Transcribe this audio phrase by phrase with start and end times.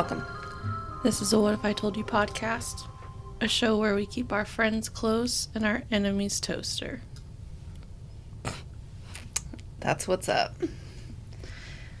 [0.00, 0.24] welcome.
[1.02, 2.86] This is a What If I Told You podcast,
[3.42, 7.02] a show where we keep our friends close and our enemies toaster.
[9.80, 10.56] That's what's up.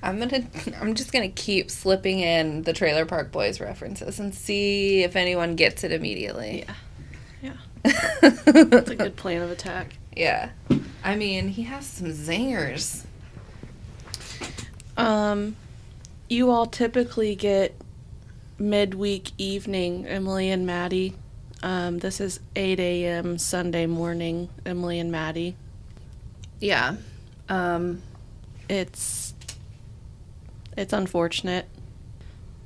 [0.02, 0.46] I'm gonna.
[0.80, 5.54] I'm just gonna keep slipping in the Trailer Park Boys references and see if anyone
[5.54, 6.64] gets it immediately.
[7.42, 7.54] Yeah.
[7.84, 7.90] Yeah.
[8.64, 9.98] That's a good plan of attack.
[10.16, 10.52] yeah.
[11.04, 13.04] I mean, he has some zingers.
[14.96, 15.56] Um,
[16.30, 17.74] you all typically get
[18.60, 21.14] midweek evening, Emily and Maddie.
[21.62, 23.38] Um, this is 8 a.m.
[23.38, 25.56] Sunday morning, Emily and Maddie.
[26.60, 26.96] Yeah.
[27.48, 28.02] Um,
[28.68, 29.34] It's
[30.76, 31.66] it's unfortunate.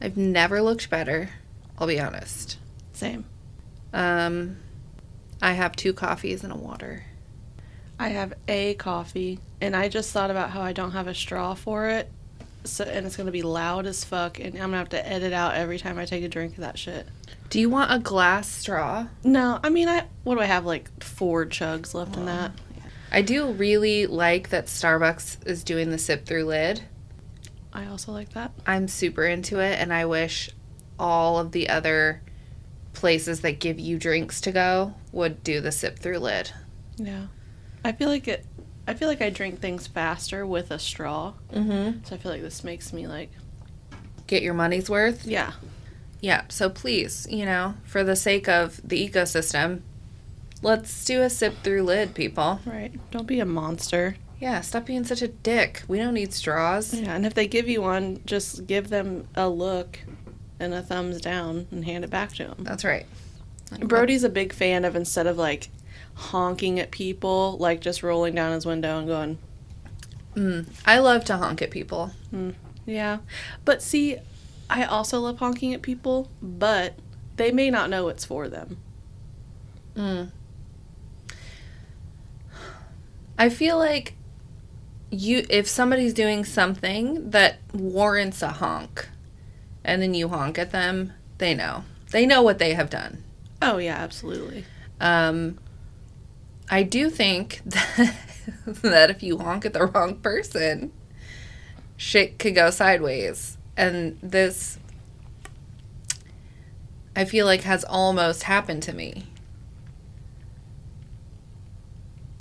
[0.01, 1.31] I've never looked better.
[1.78, 2.58] I'll be honest.
[2.92, 3.25] Same.
[3.92, 4.58] Um,
[5.41, 7.05] I have two coffees and a water.
[7.98, 11.55] I have a coffee, and I just thought about how I don't have a straw
[11.55, 12.11] for it.
[12.65, 15.55] So, and it's gonna be loud as fuck, and I'm gonna have to edit out
[15.55, 17.07] every time I take a drink of that shit.
[17.51, 19.07] Do you want a glass straw?
[19.23, 22.53] No, I mean, I what do I have like four chugs left in that?
[23.12, 26.83] I do really like that Starbucks is doing the sip through lid.
[27.73, 28.53] I also like that.
[28.67, 30.51] I'm super into it, and I wish
[30.98, 32.23] all of the other
[32.92, 36.51] places that give you drinks to go would do the sip through lid.
[36.97, 37.27] Yeah,
[37.85, 38.47] I feel like it.
[38.87, 42.05] I feel like I drink things faster with a straw, Mm-hmm.
[42.05, 43.31] so I feel like this makes me like,
[44.27, 45.27] Get your money's worth.
[45.27, 45.53] yeah,
[46.21, 49.81] Yeah, so please, you know, for the sake of the ecosystem,
[50.63, 52.61] let's do a sip through lid, people.
[52.67, 52.93] right.
[53.11, 54.17] Don't be a monster.
[54.41, 55.83] Yeah, stop being such a dick.
[55.89, 56.92] We don't need straws.
[56.92, 60.01] Yeah, and if they give you one, just give them a look
[60.61, 62.57] and a thumbs down and hand it back to them.
[62.61, 63.07] That's right.
[63.81, 65.69] Brody's a big fan of instead of like
[66.14, 69.39] honking at people, like just rolling down his window and going,
[70.35, 72.11] Mm, I love to honk at people.
[72.86, 73.19] yeah.
[73.64, 74.17] But see,
[74.69, 76.98] I also love honking at people, but
[77.36, 78.79] they may not know it's for them.
[79.95, 80.30] Mm.
[83.39, 84.14] I feel like
[85.11, 89.08] you if somebody's doing something that warrants a honk
[89.85, 91.85] and then you honk at them, they know.
[92.11, 93.23] They know what they have done.
[93.63, 94.64] Oh, yeah, absolutely.
[95.01, 95.58] Um
[96.70, 98.14] I do think that,
[98.67, 100.92] that if you honk at the wrong person,
[101.97, 103.58] shit could go sideways.
[103.77, 104.79] And this
[107.17, 109.27] I feel like has almost happened to me.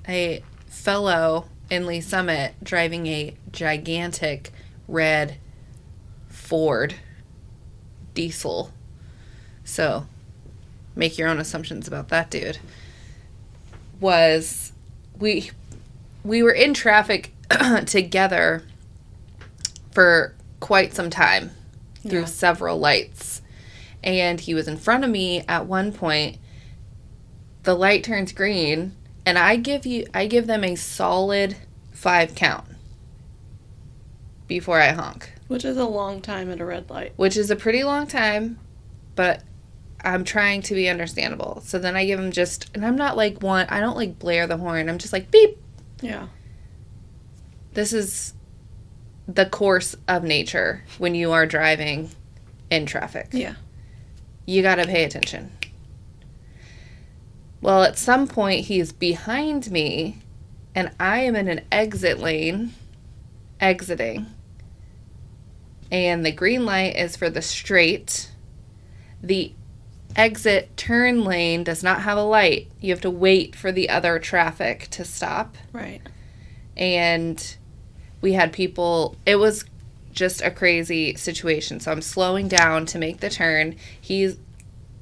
[0.07, 4.51] a fellow in Lee Summit driving a gigantic
[4.87, 5.37] red
[6.27, 6.95] Ford
[8.13, 8.71] diesel.
[9.63, 10.07] So,
[10.95, 12.59] make your own assumptions about that dude.
[13.99, 14.71] Was
[15.19, 15.51] we
[16.23, 17.33] we were in traffic
[17.85, 18.63] together
[19.91, 21.51] for quite some time
[22.07, 22.25] through Yeah.
[22.25, 23.41] several lights.
[24.03, 26.37] And he was in front of me at one point.
[27.63, 28.93] The light turns green
[29.25, 31.55] and I give you I give them a solid
[31.93, 32.65] 5 count
[34.47, 37.13] before I honk, Which is a long time at a red light.
[37.15, 38.59] which is a pretty long time,
[39.15, 39.41] but
[40.03, 41.61] I'm trying to be understandable.
[41.65, 44.47] So then I give him just and I'm not like one I don't like blare
[44.47, 44.89] the horn.
[44.89, 45.57] I'm just like beep.
[46.01, 46.27] Yeah.
[47.73, 48.33] This is
[49.27, 52.11] the course of nature when you are driving
[52.69, 53.29] in traffic.
[53.31, 53.55] Yeah.
[54.45, 55.51] you got to pay attention.
[57.61, 60.17] Well, at some point, he's behind me,
[60.75, 62.73] and I am in an exit lane,
[63.61, 64.25] exiting.
[65.89, 68.31] And the green light is for the straight.
[69.21, 69.53] The
[70.15, 72.67] exit turn lane does not have a light.
[72.79, 76.01] You have to wait for the other traffic to stop Right.
[76.77, 77.57] and
[78.21, 79.65] we had people it was
[80.11, 84.37] just a crazy situation so i'm slowing down to make the turn he's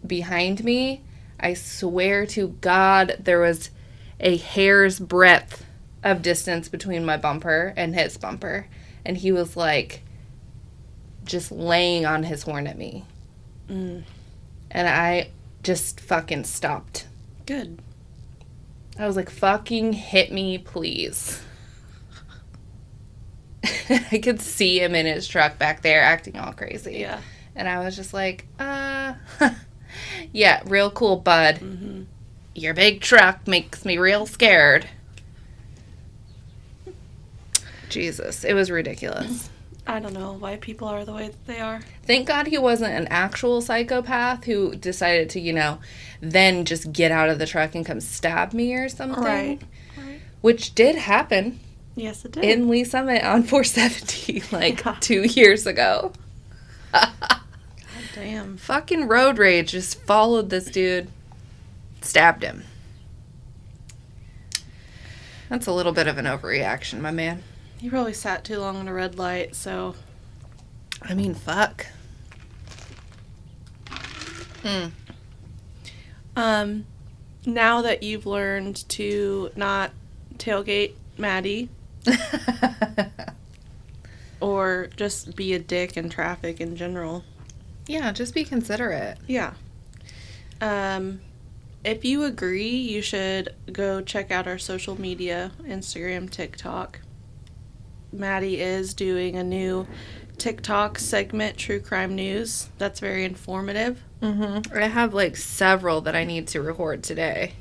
[0.08, 1.02] behind me
[1.40, 3.70] i swear to god there was
[4.22, 5.66] a hair's breadth
[6.04, 8.68] of distance between my bumper and his bumper
[9.06, 10.02] and he was like
[11.26, 13.06] just laying on his horn at me
[13.70, 14.04] Mm.
[14.72, 15.30] And i
[15.64, 17.06] just fucking stopped
[17.52, 17.80] Good.
[18.98, 21.42] I was like, fucking hit me, please.
[23.90, 27.00] I could see him in his truck back there acting all crazy.
[27.00, 27.20] Yeah.
[27.56, 29.16] And I was just like, uh,
[30.32, 31.56] yeah, real cool, bud.
[31.56, 32.04] Mm-hmm.
[32.56, 34.88] Your big truck makes me real scared.
[37.90, 39.50] Jesus, it was ridiculous.
[39.88, 41.82] I don't know why people are the way that they are.
[42.06, 45.80] Thank God he wasn't an actual psychopath who decided to, you know,
[46.22, 49.22] then just get out of the truck and come stab me or something.
[49.22, 49.60] Right.
[49.98, 50.20] Right.
[50.42, 51.60] Which did happen.
[51.96, 52.44] Yes, it did.
[52.44, 54.96] in Lee Summit on 470 like Yeah.
[55.02, 56.14] two years ago.
[56.94, 57.42] God
[58.14, 58.58] Damn.
[58.58, 61.10] Fucking road rage just followed this dude,
[62.02, 62.64] stabbed him.
[65.50, 67.44] That's a little bit of an overreaction, my man.
[67.82, 69.96] He probably sat too long in a red light, so
[71.02, 71.88] I mean, fuck.
[74.64, 74.90] Hmm.
[76.36, 76.86] um
[77.48, 79.92] now that you've learned to not
[80.38, 81.70] tailgate Maddie
[84.40, 87.24] or just be a dick in traffic in general.
[87.88, 89.18] yeah, just be considerate.
[89.28, 89.54] Yeah.
[90.62, 91.22] Um,
[91.84, 97.00] if you agree, you should go check out our social media Instagram, TikTok.
[98.12, 99.88] Maddie is doing a new
[100.38, 102.70] TikTok segment, True Crime News.
[102.78, 104.02] That's very informative.
[104.22, 104.76] Mm-hmm.
[104.76, 107.54] I have like several that I need to record today.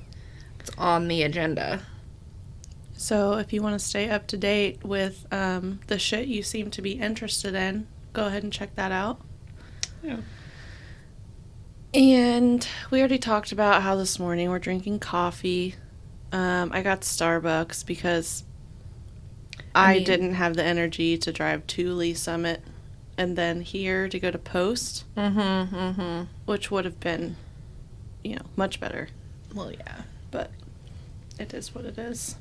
[0.59, 1.83] It's on the agenda.
[2.95, 6.71] So if you want to stay up to date with um, the shit you seem
[6.73, 9.21] to be interested in, go ahead and check that out.
[10.03, 10.19] Yeah.
[11.95, 15.77] And we already talked about how this morning we're drinking coffee.
[16.31, 18.45] Um, I got Starbucks because
[19.75, 22.63] I I, mean- didn't have the energy to drive to Lee Summit
[23.17, 25.75] and then here to go to Post, Mm-hmm.
[25.77, 26.23] Mm-hmm.
[26.47, 27.37] which would have been,
[28.25, 29.09] you know, much better.
[29.55, 30.03] Well, yeah.
[30.31, 30.51] But
[31.39, 32.37] it is what it is.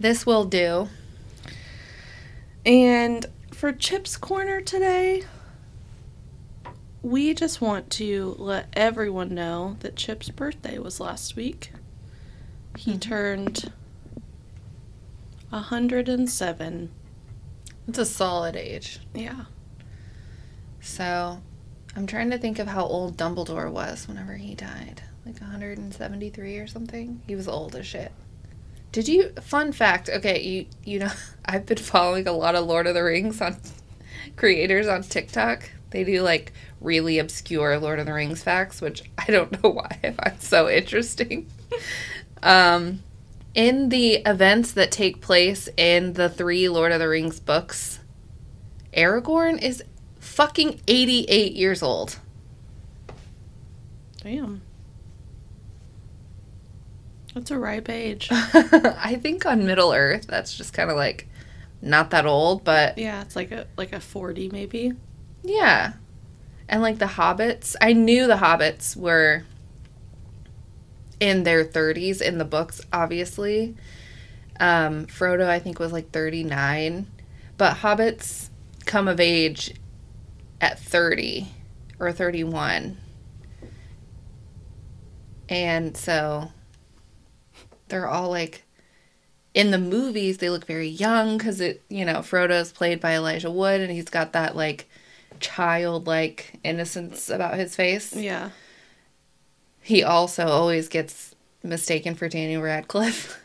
[0.00, 0.88] This will do.
[2.64, 5.22] And for Chip's Corner today,
[7.02, 11.70] we just want to let everyone know that Chip's birthday was last week.
[12.76, 13.00] He Mhm.
[13.00, 13.72] turned
[15.56, 16.90] 107.
[17.88, 19.00] It's a solid age.
[19.14, 19.44] Yeah.
[20.80, 21.40] So,
[21.96, 25.02] I'm trying to think of how old Dumbledore was whenever he died.
[25.24, 27.20] Like 173 or something.
[27.26, 28.12] He was old as shit.
[28.92, 29.30] Did you?
[29.42, 30.08] Fun fact.
[30.08, 31.10] Okay, you you know
[31.44, 33.56] I've been following a lot of Lord of the Rings on
[34.36, 35.70] creators on TikTok.
[35.90, 39.98] They do like really obscure Lord of the Rings facts, which I don't know why
[40.04, 41.50] I find so interesting.
[42.42, 43.02] Um,
[43.56, 48.00] in the events that take place in the three Lord of the Rings books,
[48.94, 49.82] Aragorn is
[50.20, 52.18] fucking 88 years old.
[54.22, 54.60] Damn.
[57.34, 58.28] That's a ripe age.
[58.32, 61.26] I think on Middle Earth, that's just kind of like
[61.80, 64.92] not that old, but yeah, it's like a like a 40 maybe.
[65.42, 65.94] yeah.
[66.68, 69.44] And like the hobbits, I knew the hobbits were
[71.20, 73.74] in their 30s in the books, obviously.
[74.60, 77.06] Um, Frodo, I think, was like 39.
[77.56, 78.48] But hobbits
[78.84, 79.74] come of age
[80.60, 81.48] at 30
[81.98, 82.98] or 31.
[85.48, 86.50] And so
[87.88, 88.64] they're all like
[89.54, 93.50] in the movies they look very young because it you know frodo's played by elijah
[93.50, 94.88] wood and he's got that like
[95.40, 98.50] childlike innocence about his face Yeah.
[99.86, 103.40] He also always gets mistaken for daniel radcliffe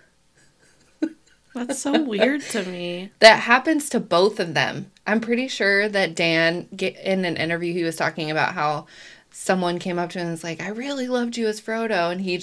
[1.53, 3.11] That's so weird to me.
[3.19, 7.83] that happens to both of them i'm pretty sure that dan in an interview he
[7.83, 8.85] was talking about how
[9.31, 12.21] someone came up to him and was like i really loved you as frodo and
[12.21, 12.41] he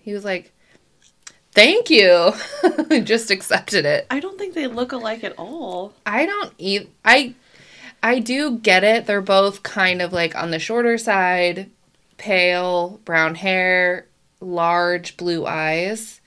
[0.00, 0.52] he was like
[1.52, 2.32] thank you
[3.02, 5.92] just accepted it I don't think they look alike at all.
[6.06, 6.88] I don't eat.
[7.04, 7.34] I
[8.02, 9.06] I do get it.
[9.06, 11.68] They're both kind of like on the shorter side,
[12.20, 14.06] pale, brown hair,
[14.40, 16.20] large blue eyes.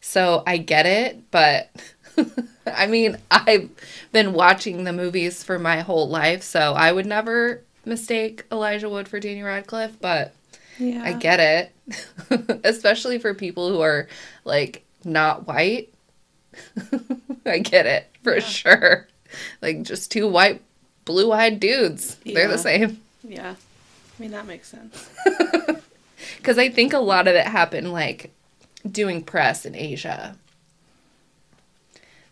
[0.00, 1.70] So I get it, but
[2.66, 3.70] I mean, I've
[4.10, 9.06] been watching the movies for my whole life, so I would never mistake Elijah Wood
[9.06, 10.34] for Daniel Radcliffe, but
[10.76, 11.02] Yeah.
[11.04, 12.60] I get it.
[12.64, 14.08] Especially for people who are
[14.44, 15.92] like not white.
[17.46, 18.40] I get it for Yeah.
[18.40, 19.08] sure.
[19.62, 20.62] Like just two white,
[21.04, 22.16] blue eyed dudes.
[22.24, 23.00] They're the same.
[23.22, 23.54] Yeah.
[24.18, 25.08] I mean that makes sense.
[26.36, 28.32] Because I think a lot of it happened like
[28.90, 30.36] doing press in Asia.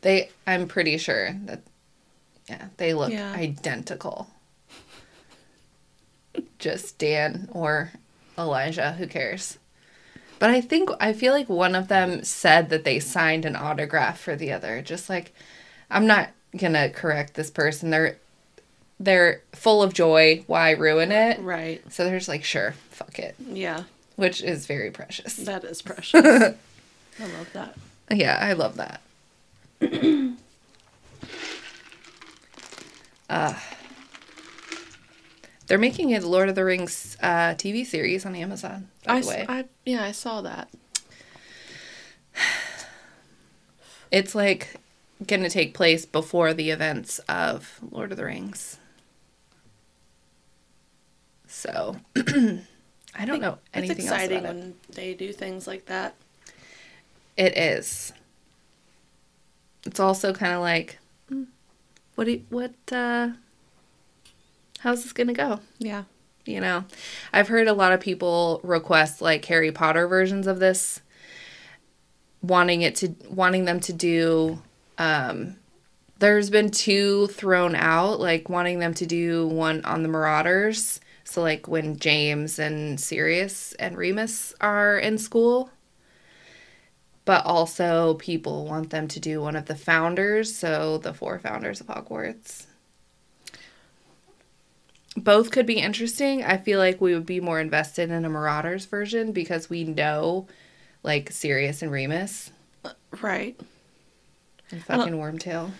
[0.01, 1.63] They, I'm pretty sure that,
[2.49, 3.33] yeah, they look Yeah.
[3.35, 4.29] identical.
[6.59, 7.93] Just Dan or
[8.39, 9.59] Elijah, who cares?
[10.39, 14.19] But I think, I feel like one of them said that they signed an autograph
[14.21, 14.83] for the other.
[14.83, 15.33] Just like,
[15.91, 17.91] I'm not gonna correct this person.
[17.91, 18.19] They're,
[18.99, 20.45] they're full of joy.
[20.47, 21.41] Why ruin it?
[21.41, 21.83] Right.
[21.93, 23.85] So they're just like, sure, fuck it Yeah.
[24.17, 25.37] which is very precious.
[25.37, 26.25] That is precious.
[27.19, 27.77] I love that.
[28.11, 29.01] Yeah, I love that.
[33.31, 33.55] uh,
[35.67, 38.89] they're making a Lord of the Rings uh, TV series on Amazon.
[39.05, 40.69] By I, the way, I- yeah, I saw that.
[44.11, 44.77] it's like
[45.27, 48.79] going to take place before the events of Lord of the Rings.
[51.57, 54.59] So I don't know anything It's exciting else about it.
[54.61, 56.15] when they do things like that.
[57.35, 58.13] It is.
[59.87, 60.99] It's also kind of like,
[61.33, 61.47] mm,
[62.15, 62.25] what?
[62.25, 62.75] Do you, what?
[62.93, 63.31] uh
[64.81, 65.61] How's this gonna go?
[65.79, 66.05] Yeah.
[66.45, 66.85] You know,
[67.33, 71.01] I've heard a lot of people request like Harry Potter versions of this,
[72.43, 74.63] wanting it to wanting them to do.
[74.99, 75.57] um
[76.19, 81.01] There's been two thrown out, like wanting them to do one on the Marauders.
[81.27, 85.71] So like when James and Sirius and Remus are in school.
[87.25, 91.81] But also people want them to do one of the founders, so the four founders
[91.81, 92.67] of Hogwarts
[95.17, 96.45] both could be interesting.
[96.45, 100.47] I feel like we would be more invested in a Marauders version because we know
[101.03, 102.51] like Sirius and Remus
[103.21, 103.59] Right.
[104.71, 105.71] and fucking Wormtail,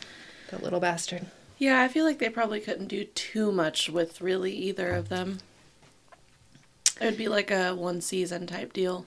[0.51, 1.27] the little bastard.
[1.59, 5.39] Yeah, I feel like they probably couldn't do too much with really either of them.
[7.01, 9.07] It would be like a one season type deal.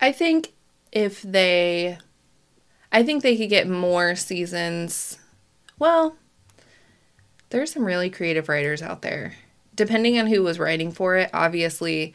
[0.00, 0.52] I think
[0.92, 1.98] if they
[2.92, 5.18] I think they could get more seasons.
[5.78, 6.16] Well,
[7.50, 9.34] there's some really creative writers out there.
[9.74, 12.14] Depending on who was writing for it, obviously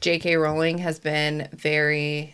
[0.00, 0.36] J.K.
[0.36, 2.33] Rowling has been very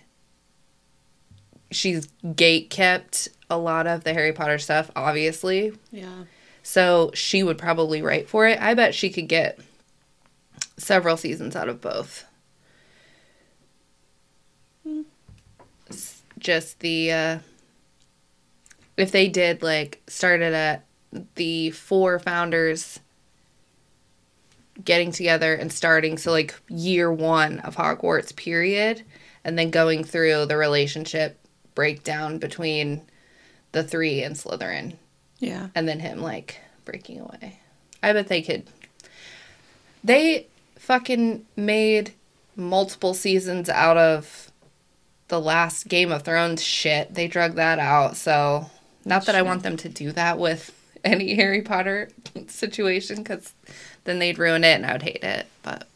[1.70, 5.72] she's gate kept a lot of the Harry Potter stuff, obviously.
[5.90, 6.24] Yeah.
[6.62, 8.60] So she would probably write for it.
[8.60, 9.58] I bet she could get
[10.76, 12.24] several seasons out of both.
[15.90, 17.38] S- Just the uh
[18.96, 20.84] if they did like started at
[21.34, 23.00] the four founders
[24.84, 29.02] getting together and starting so like year 1 of Hogwarts period
[29.44, 31.38] and then going through the relationship
[31.80, 33.00] breakdown between
[33.72, 34.96] the three and Slytherin
[35.38, 35.68] Yeah.
[35.75, 37.58] and then him like breaking away.
[38.02, 38.64] I bet they could.
[40.04, 40.46] They
[40.76, 42.12] fucking made
[42.54, 44.52] multiple seasons out of
[45.28, 47.14] the last Game of Thrones shit.
[47.14, 48.18] They drug that out.
[48.18, 48.70] So,
[49.06, 50.72] not that I want them to do that with
[51.04, 52.10] any Harry Potter
[52.49, 53.54] situation because
[54.04, 55.46] then they'd ruin it and I would hate it.
[55.62, 55.87] But,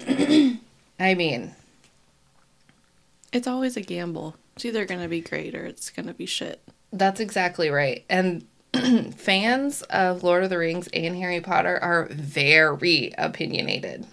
[1.00, 1.54] I mean,
[3.32, 4.36] It's always a gamble.
[4.62, 6.62] It's either going to be great or it's going to be shit.
[6.92, 8.04] That's exactly right.
[8.08, 8.46] And
[9.16, 14.06] fans of Lord of the Rings and Harry Potter are very opinionated.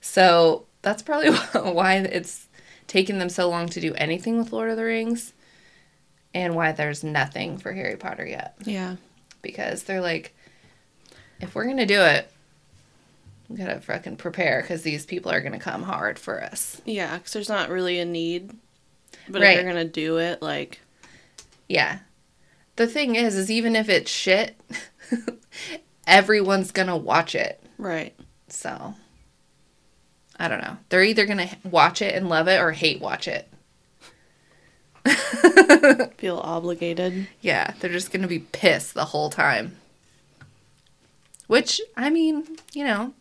[0.00, 1.30] So that's probably
[1.72, 2.46] why it's
[2.86, 5.32] taken them so long to do anything with Lord of the Rings
[6.32, 8.54] and why there's nothing for Harry Potter yet.
[8.64, 8.94] Yeah.
[9.42, 10.32] Because they're like,
[11.40, 12.30] if we're going to do it,
[13.48, 16.80] we gotta fucking prepare because these people are going to come hard for us.
[16.84, 18.52] Yeah, because there's not really a need.
[19.28, 19.56] But Right.
[19.58, 20.80] if you're going to do it, like,
[21.68, 21.98] Yeah.
[22.76, 24.54] The thing is, is even if it's shit,
[26.06, 27.58] everyone's gonna watch it.
[27.78, 28.14] right.
[28.48, 28.94] So,
[30.38, 30.76] I don't know.
[30.90, 33.48] They're either gonna watch it and love it or hate watch it.
[36.18, 37.28] Feel obligated.
[37.40, 39.76] Yeah, they're just gonna be pissed the whole time.
[41.46, 43.14] Which, I mean, you know,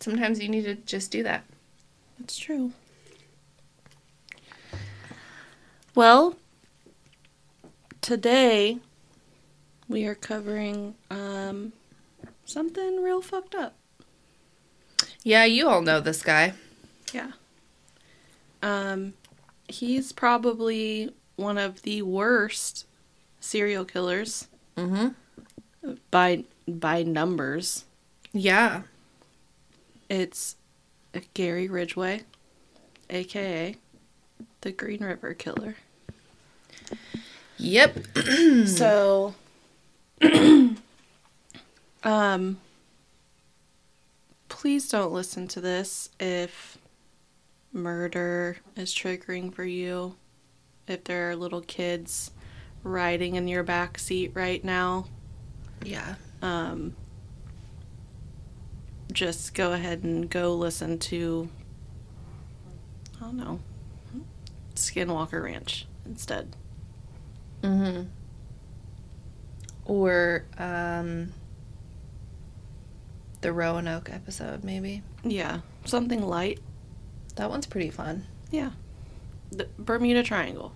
[0.00, 1.44] sometimes you need to just do that.
[2.18, 2.72] That's true.
[5.94, 6.36] Well,
[8.00, 8.78] today
[9.88, 11.72] we are covering um,
[12.44, 13.74] something real fucked up.
[15.22, 16.54] Yeah, you all know this guy.
[17.12, 17.32] Yeah.
[18.62, 19.14] Um,
[19.68, 22.86] he's probably one of the worst
[23.40, 25.92] serial killers Mm-hmm.
[26.10, 27.84] by by numbers.
[28.32, 28.82] Yeah.
[30.10, 30.56] It's
[31.34, 32.22] Gary Ridgway,
[33.08, 33.76] aka
[34.62, 35.76] the Green River Killer.
[37.58, 37.98] Yep.
[38.66, 39.34] So,
[42.02, 42.58] um,
[44.48, 46.78] please don't listen to this if
[47.72, 50.16] murder is triggering for you.
[50.86, 52.30] If there are little kids
[52.82, 55.06] riding in your back seat right now,
[55.82, 56.14] Yeah.
[56.42, 56.94] um,
[59.12, 61.48] just go ahead and go listen to,
[63.18, 63.60] I don't know,
[64.74, 66.54] Skinwalker Ranch instead.
[67.64, 68.02] Mm-hmm.
[69.86, 71.32] Or um
[73.40, 75.02] the Roanoke episode, maybe.
[75.22, 76.60] Yeah, something light.
[77.36, 78.26] That one's pretty fun.
[78.50, 78.70] Yeah.
[79.50, 80.72] The Bermuda Triangle,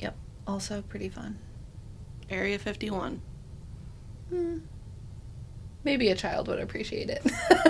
[0.00, 0.16] Yep.
[0.46, 1.38] Also pretty fun.
[2.30, 3.22] Area 51.
[4.28, 4.58] Hmm.
[5.84, 7.24] Maybe a child would appreciate it.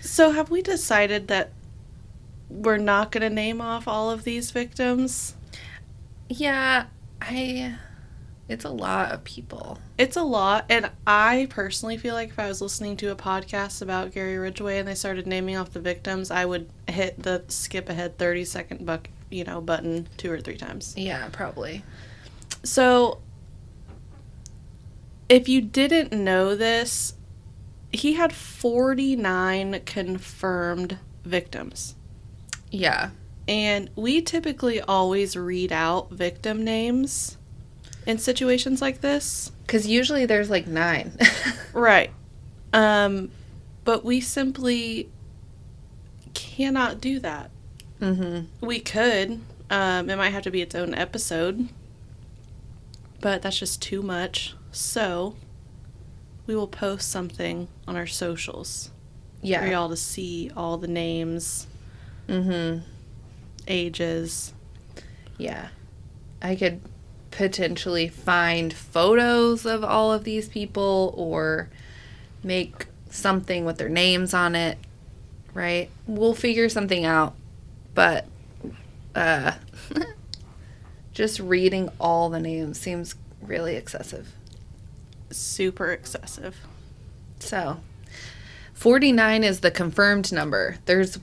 [0.00, 1.50] So, have we decided that
[2.54, 5.34] we're not going to name off all of these victims?
[6.28, 6.86] yeah,
[7.20, 7.76] I
[8.48, 9.78] It's a lot of people.
[9.98, 13.82] It's a lot, and I personally feel like if I was listening to a podcast
[13.82, 17.88] about Gary Ridgway and they started naming off the victims, I would hit the skip
[17.88, 20.94] ahead thirty second buck, you know, button two or three times.
[20.96, 21.84] Yeah, probably.
[22.62, 23.20] So,
[25.28, 27.14] if you didn't know this,
[27.92, 31.94] he had forty nine confirmed victims,
[32.74, 33.10] Yeah.
[33.46, 37.36] and we typically always read out victim names
[38.06, 39.52] in situations like this.
[39.66, 41.12] Because usually there's like nine.
[41.72, 42.10] Right.
[42.72, 43.30] Um,
[43.84, 45.08] but we simply
[46.34, 47.50] cannot do that.
[48.00, 48.66] mm-hmm.
[48.66, 49.40] We could.
[49.70, 51.68] Um, it might have to be its own episode,
[53.20, 54.54] but that's just too much.
[54.72, 55.36] So
[56.46, 58.90] we will post something on our socials
[59.42, 59.60] Yeah.
[59.60, 61.66] for y'all to see all the names,
[62.28, 62.80] Mm-hmm.
[63.66, 64.52] ages.
[65.38, 65.68] Yeah.
[66.40, 66.80] I could
[67.30, 71.68] potentially find photos of all of these people or
[72.42, 74.78] make something with their names on it,
[75.52, 75.90] right?
[76.06, 77.34] We'll figure something out.
[77.94, 78.26] But
[79.14, 79.52] uh
[81.12, 84.32] just reading all the names seems really excessive.
[85.30, 86.56] Super excessive.
[87.38, 87.80] So,
[88.74, 90.76] 49 is the confirmed number.
[90.86, 91.18] There's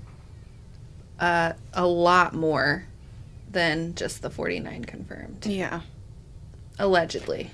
[1.22, 2.86] uh, a lot more
[3.50, 5.82] than just the 49 confirmed, Yeah.
[6.80, 7.52] allegedly.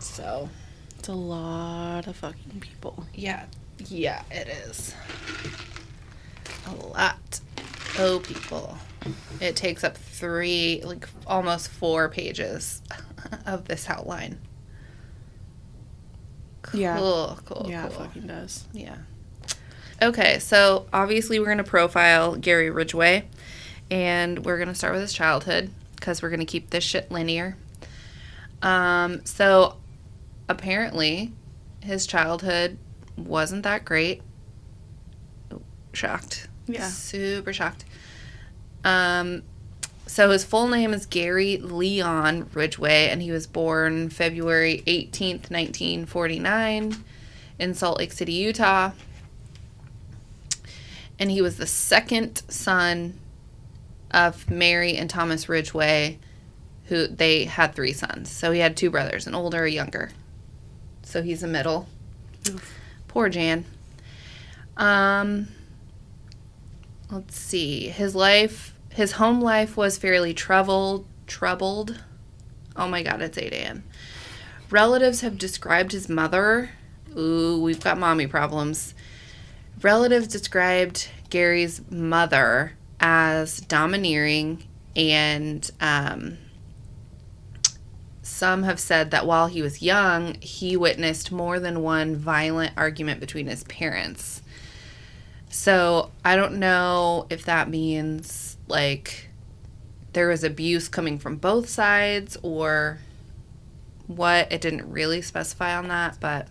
[0.00, 0.48] So,
[0.98, 3.06] It's a lot of fucking people.
[3.14, 3.46] yeah,
[3.86, 4.94] yeah, it is.
[6.66, 7.40] A lot.
[7.98, 8.76] Oh, people.
[9.40, 12.82] It takes up three, like almost four pages
[13.46, 14.38] of this outline.
[16.72, 16.96] Yeah.
[16.98, 18.04] Cool, cool, yeah, it cool.
[18.06, 18.64] fucking does.
[18.72, 18.96] Yeah.
[20.02, 23.24] Okay, so obviously we're going to profile Gary Ridgway,
[23.90, 27.10] and we're going to start with his childhood because we're going to keep this shit
[27.10, 27.56] linear.
[28.60, 29.76] Um, so
[30.48, 31.32] apparently
[31.80, 32.78] his childhood
[33.16, 34.22] wasn't that great.
[35.92, 36.48] Shocked.
[36.66, 36.88] Yeah.
[36.88, 37.84] Super shocked.
[38.84, 39.42] Um,
[40.06, 46.96] so his full name is Gary Leon Ridgway, and he was born February 18th, 1949
[47.58, 48.90] in Salt Lake City, Utah.
[51.18, 53.18] And he was the second son
[54.10, 56.18] of Mary and Thomas Ridgway,
[56.84, 58.30] who they had three sons.
[58.30, 60.10] So he had two brothers, an older, a younger.
[61.02, 61.88] So he's a middle.
[62.48, 62.78] Oof.
[63.08, 63.64] Poor Jan.
[64.76, 65.48] Um,
[67.10, 67.88] let's see.
[67.88, 71.06] His life, his home life was fairly troubled.
[71.26, 72.02] Troubled.
[72.76, 73.84] Oh my God, it's 8 a.m.
[74.70, 76.70] Relatives have described his mother.
[77.16, 78.93] Ooh, we've got mommy problems.
[79.84, 84.64] Relatives described Gary's mother as domineering,
[84.96, 86.38] and um,
[88.22, 93.20] some have said that while he was young, he witnessed more than one violent argument
[93.20, 94.40] between his parents.
[95.50, 99.28] So I don't know if that means like
[100.14, 103.00] there was abuse coming from both sides or
[104.06, 104.50] what.
[104.50, 106.48] It didn't really specify on that, but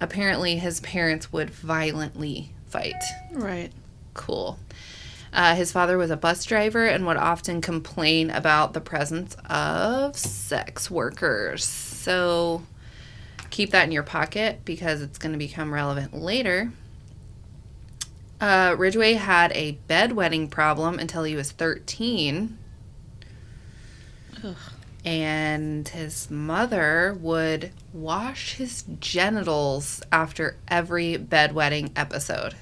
[0.00, 3.02] apparently his parents would violently fight.
[3.32, 3.72] Right.
[4.14, 4.58] Cool.
[5.32, 10.16] Uh, his father was a bus driver and would often complain about the presence of
[10.16, 11.64] sex workers.
[11.64, 12.62] So
[13.50, 16.72] keep that in your pocket because it's going to become relevant later.
[18.40, 22.56] Uh, Ridgway had a bedwetting problem until he was 13.
[24.44, 24.56] Ugh.
[25.08, 32.54] And his mother would wash his genitals after every bedwetting episode.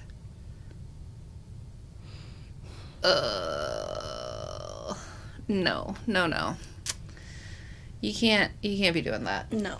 [3.03, 4.95] Uh,
[5.49, 6.57] no, no, no.
[8.01, 8.53] You can't.
[8.63, 9.53] You can't be doing that.
[9.53, 9.79] No.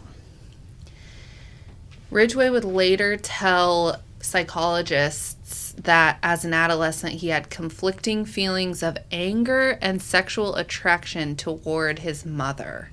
[2.11, 9.79] Ridgway would later tell psychologists that as an adolescent he had conflicting feelings of anger
[9.81, 12.91] and sexual attraction toward his mother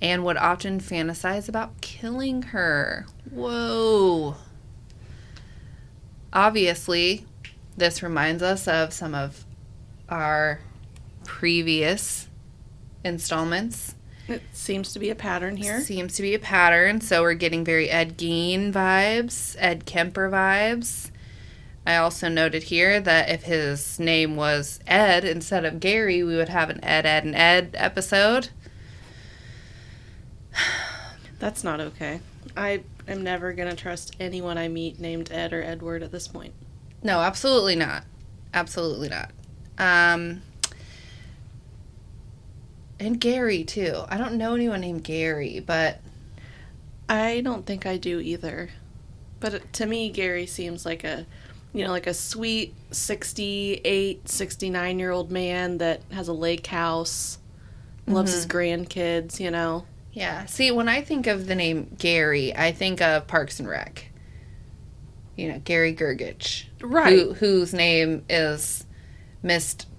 [0.00, 3.06] and would often fantasize about killing her.
[3.30, 4.36] Whoa.
[6.32, 7.26] Obviously,
[7.76, 9.44] this reminds us of some of
[10.08, 10.60] our
[11.24, 12.28] previous
[13.04, 13.94] installments.
[14.26, 15.80] It seems to be a pattern here.
[15.80, 17.00] Seems to be a pattern.
[17.00, 21.10] So we're getting very Ed Gein vibes, Ed Kemper vibes.
[21.86, 26.48] I also noted here that if his name was Ed instead of Gary, we would
[26.48, 28.48] have an Ed, Ed, and Ed episode.
[31.38, 32.20] That's not okay.
[32.56, 36.26] I am never going to trust anyone I meet named Ed or Edward at this
[36.26, 36.54] point.
[37.02, 38.04] No, absolutely not.
[38.54, 39.30] Absolutely not.
[39.76, 40.40] Um,
[43.00, 44.04] and Gary too.
[44.08, 46.00] I don't know anyone named Gary, but
[47.08, 48.70] I don't think I do either.
[49.40, 51.26] But to me, Gary seems like a,
[51.72, 57.38] you know, like a sweet 68, 69 year old man that has a lake house,
[58.06, 58.56] loves his mm-hmm.
[58.56, 59.84] grandkids, you know.
[60.12, 60.46] yeah.
[60.46, 64.06] See, when I think of the name Gary, I think of Parks and Rec.
[65.36, 66.66] You know, Gary Gergich.
[66.80, 67.18] Right.
[67.18, 68.86] Who, whose name is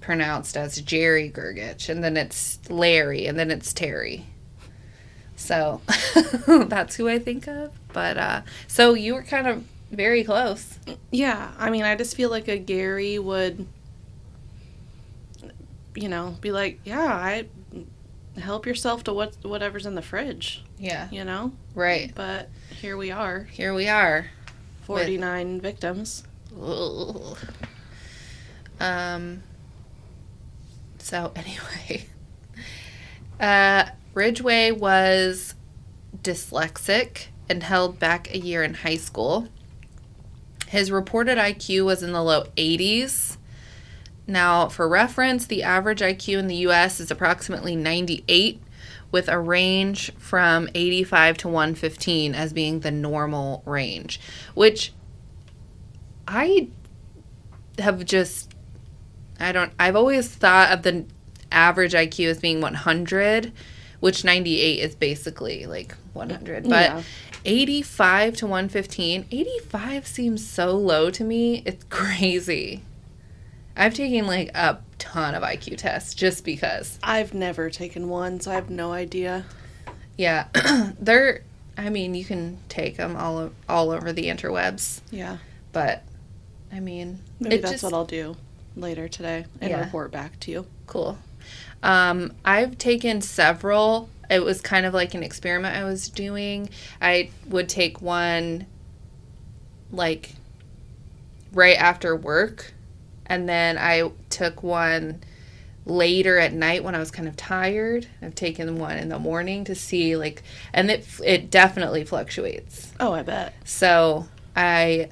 [0.09, 4.25] mispronounced as Jerry Gergich, and then it's Larry, and then it's Terry.
[5.35, 5.81] So
[6.47, 7.71] that's who I think of.
[7.91, 10.77] But uh so you were kind of very close.
[11.11, 13.65] Yeah, I mean, I just feel like a Gary would,
[15.95, 17.47] you know, be like, yeah, I
[18.39, 21.07] help yourself to what whatever's in the fridge, Yeah.
[21.11, 21.51] you know.
[21.73, 22.11] Right.
[22.13, 24.27] But here we are, Here we are.
[24.83, 26.23] forty nine victims.
[26.61, 27.37] Ugh.
[28.79, 29.41] Um.
[31.05, 32.07] So anyway,
[33.39, 35.53] uh, was
[36.23, 39.47] dyslexic and held back a year in high school.
[40.67, 43.37] His reported IQ was in the low 80s.
[44.25, 48.59] Now, for reference, the average IQ in the US is approximately 98,
[49.11, 54.19] with a range from 85 to 115 as being the normal range,
[54.55, 54.91] which
[56.27, 56.69] I
[57.77, 58.54] have just
[59.39, 61.05] I don't I've always thought of the
[61.51, 63.51] average IQ as being 100,
[63.99, 66.63] which 98 is basically like 100.
[66.63, 67.03] But Yeah.
[67.47, 71.61] 85 to 115, 85 seems so low to me.
[71.65, 72.81] It's crazy.
[73.77, 76.97] I've taken like a ton of IQ tests just because.
[77.03, 79.45] I've never taken one, so I have no idea.
[80.17, 80.47] Yeah,
[80.99, 81.41] they're
[81.77, 85.37] I mean, you can take them all all over the interwebs, Yeah,
[85.73, 86.03] but
[86.71, 88.37] I mean, maybe that's just- what I'll do
[88.75, 89.79] later today and Yeah.
[89.79, 90.65] report back to you.
[90.87, 91.17] Cool.
[91.83, 94.09] Um, I've taken several.
[94.29, 96.69] It was kind of like an experiment I was doing.
[97.01, 98.65] I would take one
[99.91, 100.31] like
[101.53, 102.73] right after work,
[103.25, 105.21] and then I took one
[105.85, 108.07] later at night when I was kind of tired.
[108.21, 110.41] I've taken one in the morning to see like,
[110.73, 112.91] and it it definitely fluctuates.
[112.99, 113.53] Oh, I bet.
[113.63, 115.09] So I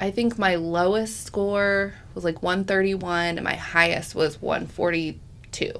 [0.00, 5.72] I think my lowest score was like 131 and my highest was 142.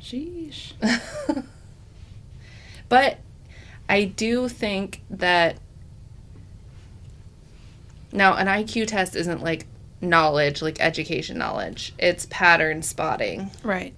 [0.00, 0.72] Sheesh.
[2.88, 3.18] but
[3.88, 5.58] I do think that
[8.12, 9.66] now an IQ test isn't like
[10.00, 11.92] knowledge, like education knowledge.
[11.98, 13.50] It's pattern spotting.
[13.62, 13.94] Right.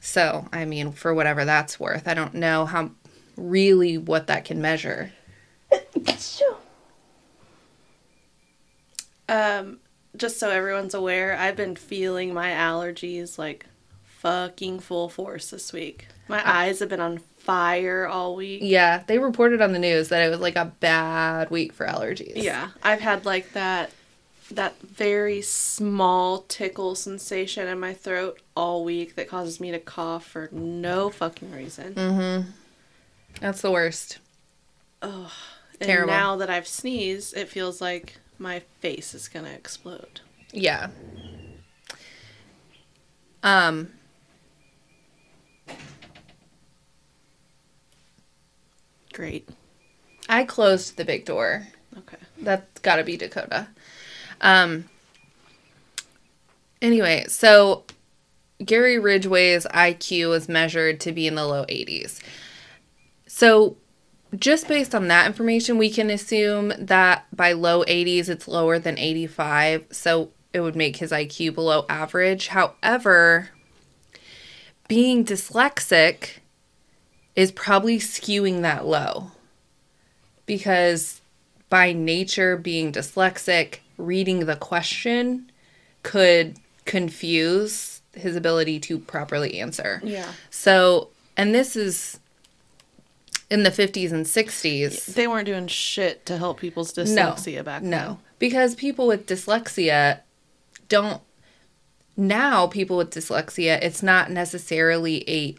[0.00, 2.90] So, I mean, for whatever that's worth, I don't know how
[3.36, 5.12] really what that can measure.
[9.32, 9.78] Um,
[10.16, 13.66] just so everyone's aware, I've been feeling my allergies like
[14.04, 16.06] fucking full force this week.
[16.28, 18.60] My eyes have been on fire all week.
[18.62, 22.42] Yeah, they reported on the news that it was like a bad week for allergies.
[22.42, 23.90] Yeah, I've had like that
[24.50, 30.26] that very small tickle sensation in my throat all week that causes me to cough
[30.26, 31.94] for no fucking reason.
[31.94, 32.50] Mm-hmm.
[33.40, 34.18] That's the worst.
[35.00, 35.28] And
[35.80, 36.12] Terrible.
[36.12, 40.20] now that I've sneezed, it feels like my face is gonna explode.
[40.52, 40.88] Yeah.
[43.42, 43.92] Um.
[49.12, 49.48] Great.
[50.28, 51.68] I closed the big door.
[51.96, 52.16] Okay.
[52.40, 53.68] That's got to be Dakota.
[54.40, 54.88] Um.
[56.80, 57.84] Anyway, so
[58.64, 62.20] Gary Ridgway's IQ was measured to be in the low 80s.
[63.26, 63.76] So,
[64.38, 68.98] just based on that information, we can assume that by low 80s, it's lower than
[68.98, 69.86] 85.
[69.90, 72.48] So, it would make his IQ below average.
[72.48, 73.48] However,
[74.88, 76.38] being dyslexic
[77.34, 79.30] is probably skewing that low
[80.44, 81.22] because
[81.70, 85.50] by nature being dyslexic reading the question
[86.02, 90.30] could confuse his ability to properly answer Yeah.
[90.50, 92.18] so and this is
[93.52, 97.90] in the 50s and 60s They weren't doing shit to help people's dyslexia back then.
[97.90, 100.20] no because people with dyslexia
[100.88, 101.20] don't
[102.16, 105.54] now people with dyslexia it's not necessarily a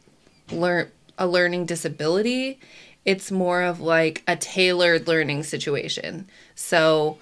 [0.54, 2.60] learn a learning disability.
[3.06, 6.28] It's more of like a tailored learning situation.
[6.56, 7.20] So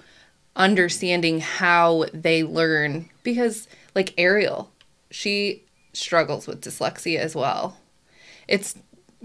[0.56, 4.70] understanding how they learn because like ariel
[5.10, 7.76] she struggles with dyslexia as well.
[8.48, 8.74] It's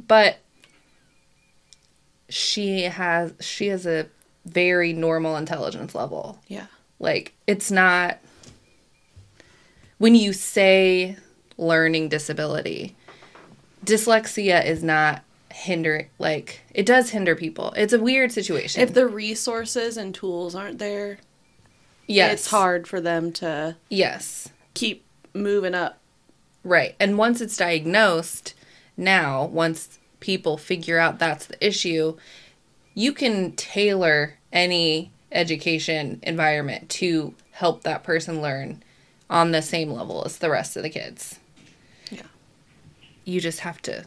[0.07, 0.39] but
[2.29, 4.07] she has she has a
[4.45, 6.67] very normal intelligence level Yeah.
[6.99, 8.17] like it's not
[9.97, 11.17] when you say
[11.57, 12.95] learning disability.
[13.85, 17.73] Dyslexia is not hinder like it does hinder people.
[17.75, 18.81] It's a weird situation.
[18.81, 21.17] If the resources and tools aren't there,
[22.07, 22.33] yes.
[22.33, 24.49] it's hard for them to Yes.
[24.73, 25.97] keep moving up.
[26.63, 26.95] Right.
[26.99, 28.53] And once it's diagnosed,
[28.97, 32.17] now, once people figure out that's the issue,
[32.93, 38.83] you can tailor any education environment to help that person learn
[39.29, 41.39] on the same level as the rest of the kids.
[42.09, 42.23] Yeah.
[43.25, 44.05] You just have to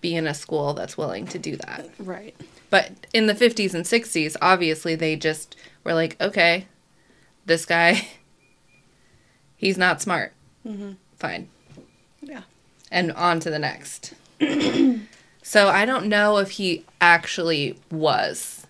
[0.00, 1.88] be in a school that's willing to do that.
[1.98, 2.34] Right.
[2.68, 6.66] But in the 50s and 60s, obviously they just were like, okay,
[7.46, 8.08] this guy,
[9.56, 10.32] he's not smart.
[10.66, 10.92] Mm-hmm.
[11.16, 11.48] Fine.
[12.20, 12.42] Yeah.
[12.90, 14.14] And on to the next.
[15.48, 18.66] so I don't know if he actually was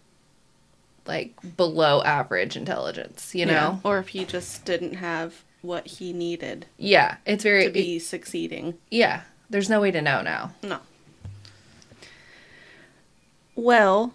[1.07, 3.53] like below average intelligence, you know?
[3.53, 3.79] Yeah.
[3.83, 8.75] Or if he just didn't have what he needed Yeah, it's very, to be succeeding.
[8.91, 10.53] yeah, there's no way to know now.
[10.63, 10.81] No.
[13.55, 14.13] Well,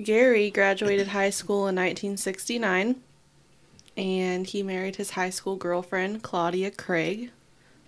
[0.00, 3.00] Gary graduated high school in 1969
[3.96, 7.30] and he married his high school girlfriend, Claudia Kraig,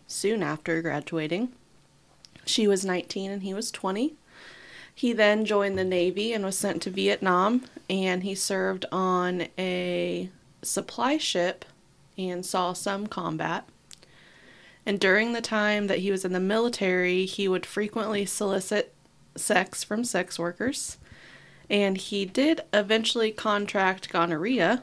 [0.08, 1.52] soon after graduating.
[2.46, 4.14] She was 19 and he was 20.
[4.94, 10.30] He then joined the Navy and was sent to Vietnam, and he served on a
[10.62, 11.66] supply ship
[12.16, 13.68] and saw some combat.
[14.86, 18.94] And during the time that he was in the military, he would frequently solicit
[19.34, 20.96] sex from sex workers.
[21.68, 24.82] And he did eventually contract gonorrhea,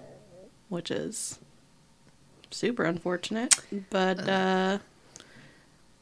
[0.69, 1.39] which is
[2.51, 3.55] super unfortunate,
[3.89, 4.79] but uh,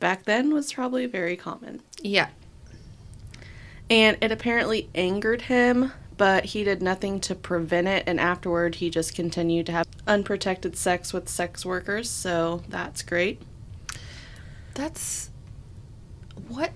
[0.02, 1.82] back then was probably very common.
[2.02, 2.28] Yeah.
[3.90, 8.04] And it apparently angered him, but he did nothing to prevent it.
[8.08, 12.10] And afterward, he just continued to have unprotected sex with sex workers.
[12.10, 13.42] So that's great.
[14.74, 15.30] That's
[16.50, 16.72] what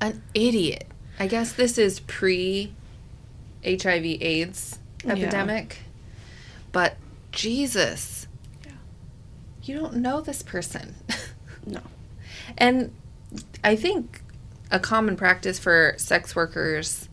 [0.00, 0.86] an idiot.
[1.18, 2.72] I guess this is pre
[3.64, 5.12] HIV AIDS Yeah.
[5.12, 5.78] epidemic.
[6.70, 6.96] But
[7.32, 8.28] Jesus.
[8.64, 8.72] Yeah.
[9.64, 10.94] You don't know this person.
[11.66, 11.80] No.
[12.56, 12.92] And
[13.62, 14.22] I think
[14.70, 17.08] a common practice for sex workers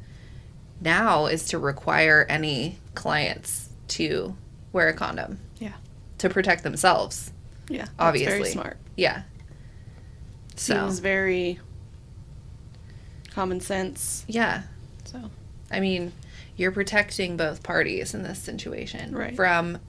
[0.82, 4.36] now is to require any clients to
[4.74, 5.74] wear a condom Yeah.
[6.20, 7.32] to protect themselves.
[7.70, 7.86] Yeah.
[7.98, 8.38] Obviously.
[8.40, 8.78] Very smart.
[8.96, 9.24] Yeah.
[10.56, 11.60] So, Seems very
[13.32, 14.24] common sense.
[14.28, 14.64] yeah.
[15.06, 15.30] So,
[15.72, 16.14] I mean,
[16.58, 19.14] you're protecting both parties in this situation.
[19.16, 19.36] Right.
[19.36, 19.80] From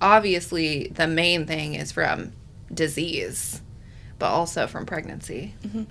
[0.00, 2.32] obviously the main thing is from
[2.72, 3.60] disease,
[4.24, 5.52] but also from pregnancy.
[5.66, 5.84] Mhm.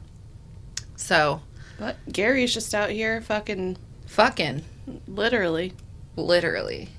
[0.96, 1.44] So,
[1.78, 4.64] but Gary's just out here fucking fucking
[5.08, 5.74] literally.
[6.16, 6.90] literally.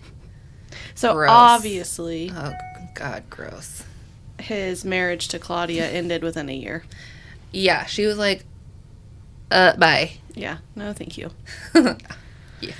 [0.94, 1.28] So, Gross.
[1.32, 2.52] obviously, Oh
[2.94, 3.82] god, gross.
[4.38, 6.84] his marriage to Claudia ended within a year.
[7.50, 8.44] Yeah, she was like
[9.50, 10.12] uh bye.
[10.36, 10.58] Yeah.
[10.76, 11.30] No, thank you.
[12.60, 12.74] yeah.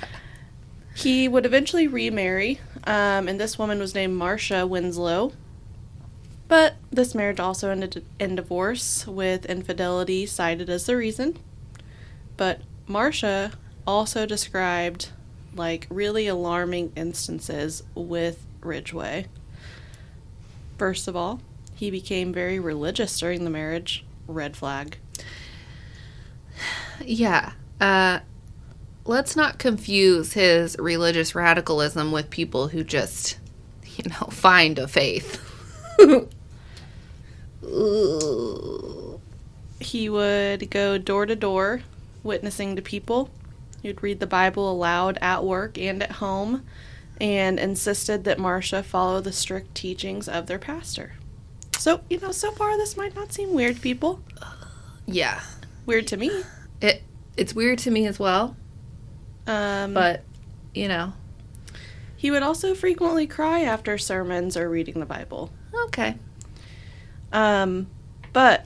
[0.95, 5.33] He would eventually remarry, um, and this woman was named Marcia Winslow.
[6.47, 11.37] But this marriage also ended in divorce, with infidelity cited as the reason.
[12.37, 13.53] But Marcia
[13.87, 15.09] also described
[15.55, 19.27] like really alarming instances with Ridgway.
[20.77, 21.39] First of all,
[21.73, 24.05] he became very religious during the marriage.
[24.27, 24.97] Red flag.
[27.03, 27.51] Yeah.
[27.81, 28.19] Uh
[29.03, 33.37] let's not confuse his religious radicalism with people who just,
[33.97, 35.44] you know, find a faith.
[39.79, 41.81] He would go door to door
[42.23, 43.29] witnessing to people.
[43.81, 46.65] He would read the Bible aloud at work and at home
[47.21, 51.13] and insisted that Marcia follow the strict teachings of their pastor.
[51.77, 54.21] So, you know, so far this might not seem weird, people.
[55.05, 55.41] yeah.
[55.85, 56.31] Weird to me.
[56.81, 57.03] It
[57.37, 58.55] it's weird to me as well,
[59.45, 60.23] Um, but
[60.73, 61.13] you know,
[62.15, 65.51] he would also frequently cry after sermons or reading the Bible.
[65.85, 66.15] Okay.
[67.31, 67.87] Um,
[68.33, 68.65] but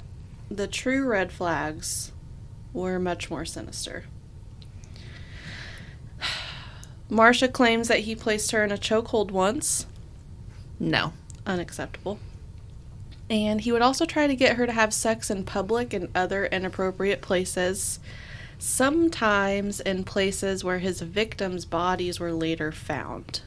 [0.50, 2.12] the true red flags
[2.74, 4.06] were much more sinister.
[7.10, 9.86] Marcia claims that he placed her in a chokehold once.
[10.80, 11.14] No.
[11.46, 12.20] Unacceptable.
[13.30, 16.46] And he would also try to get her to have sex in public and other
[16.48, 18.00] inappropriate places,
[18.58, 23.42] sometimes in places where his victims' bodies were later found.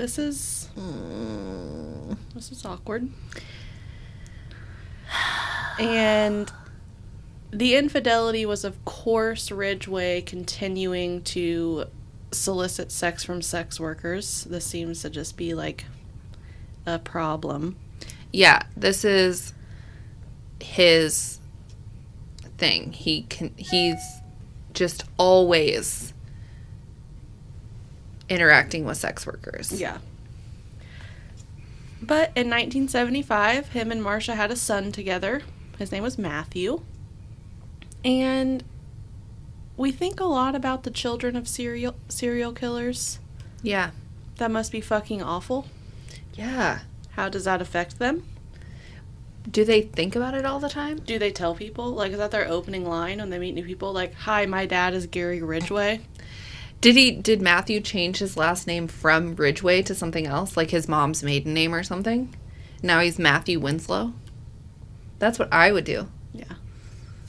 [0.00, 2.14] This is hmm.
[2.34, 3.10] this is awkward.
[5.78, 6.50] And
[7.50, 11.84] the infidelity was, of course, Ridgway continuing to
[12.32, 14.44] solicit sex from sex workers.
[14.44, 15.84] This seems to just be like
[16.86, 17.76] a problem.
[18.32, 19.52] Yeah, this is
[20.62, 21.40] his
[22.56, 22.92] thing.
[22.92, 24.00] He can he's
[24.72, 26.14] just always
[28.30, 29.72] interacting with sex workers.
[29.72, 29.98] Yeah.
[32.00, 35.42] But in 1975, him and Marcia had a son together.
[35.78, 36.80] His name was Matthew.
[38.02, 38.64] And
[39.76, 43.18] we think a lot about the children of serial serial killers.
[43.62, 43.90] Yeah.
[44.36, 45.66] That must be fucking awful.
[46.34, 46.80] Yeah.
[47.10, 48.24] How does that affect them?
[49.50, 51.00] Do they think about it all the time?
[51.00, 51.90] Do they tell people?
[51.92, 53.92] Like, is that their opening line when they meet new people?
[53.92, 56.00] Like, hi, my dad is Gary Ridgway.
[56.80, 60.88] Did he did Matthew change his last name from Ridgway to something else, like his
[60.88, 62.34] mom's maiden name or something?
[62.82, 64.14] Now he's Matthew Winslow.
[65.18, 66.08] That's what I would do.
[66.32, 66.54] Yeah.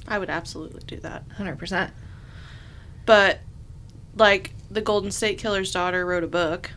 [0.08, 1.28] I would absolutely do that.
[1.30, 1.92] 100%.
[3.06, 3.40] But,
[4.16, 6.72] like, the Golden State Killer's daughter wrote a book.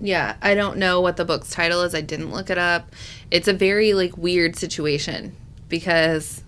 [0.00, 1.94] Yeah, I don't know what the book's title is.
[1.94, 2.92] I didn't look it up.
[3.30, 5.36] It's a very like weird situation
[5.68, 6.42] because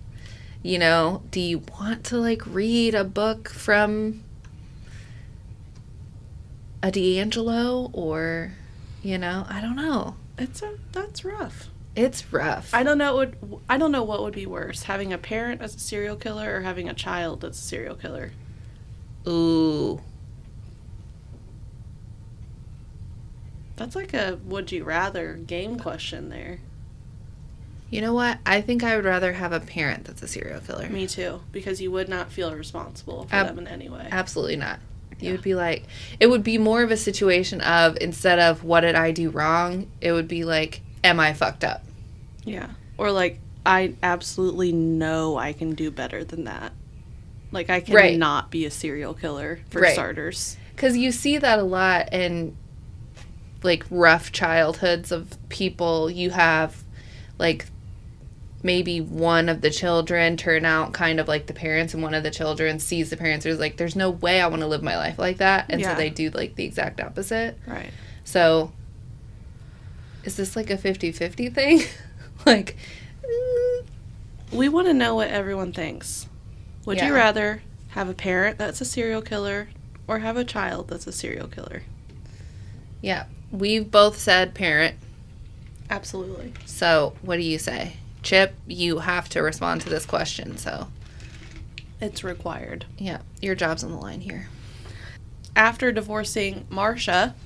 [0.64, 4.23] you know, do you want to like read a book from
[6.84, 8.52] a DeAngelo or
[9.02, 10.16] you know, I don't know.
[10.38, 11.68] It's a that's rough.
[11.96, 12.74] It's rough.
[12.74, 15.62] I don't know what would I don't know what would be worse, having a parent
[15.62, 18.32] as a serial killer or having a child that's a serial killer.
[19.26, 20.00] Ooh.
[23.76, 26.60] That's like a would you rather game question there.
[27.88, 28.38] You know what?
[28.44, 30.88] I think I would rather have a parent that's a serial killer.
[30.88, 34.08] Me too, because you would not feel responsible for Ab- them in any way.
[34.10, 34.80] Absolutely not.
[35.24, 35.32] You Yeah.
[35.36, 35.84] would be like,
[36.20, 39.88] it would be more of a situation of instead of what did I do wrong,
[40.00, 41.82] it would be like, am I fucked up?
[42.44, 42.68] Yeah.
[42.98, 46.72] Or like I absolutely know I can do better than that.
[47.50, 48.50] Like I cannot Right.
[48.50, 49.94] be a serial killer for Right.
[49.94, 50.56] starters.
[50.76, 52.56] Because you see that a lot in
[53.62, 56.10] like rough childhoods of people.
[56.10, 56.82] You have
[57.38, 57.66] like
[58.64, 62.22] maybe one of the children turn out kind of like the parents, and one of
[62.24, 63.44] the children sees the parents.
[63.44, 65.66] There's like, there's no way I want to live my life like that.
[65.68, 65.90] And Yeah.
[65.92, 67.56] so they do like the exact opposite.
[67.66, 67.90] Right.
[68.24, 68.72] So,
[70.24, 71.82] is this like a 50 50 thing?
[72.46, 72.76] like,
[73.22, 73.84] mm,
[74.50, 76.26] We want to know what everyone thinks.
[76.86, 77.08] Would Yeah.
[77.08, 79.68] you rather have a parent that's a serial killer
[80.08, 81.82] or have a child that's a serial killer?
[83.02, 84.96] yeah, we've both said parent.
[85.90, 86.54] Absolutely.
[86.64, 87.96] So, what do you say?
[88.24, 90.56] Chip, you have to respond to this question.
[90.56, 90.88] So,
[92.00, 92.86] It's required.
[92.98, 94.48] yeah, your job's on the line here.
[95.54, 97.36] After divorcing Marcia,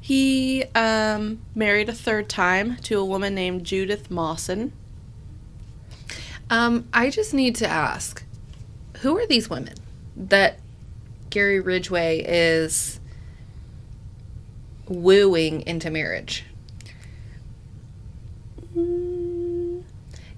[0.00, 4.72] he um, married a third time to a woman named Judith Mawson.
[6.48, 8.24] Um, I just need to ask
[9.00, 9.74] who are these women
[10.16, 10.58] that
[11.30, 13.00] Gary Ridgway is
[14.86, 16.44] wooing into marriage?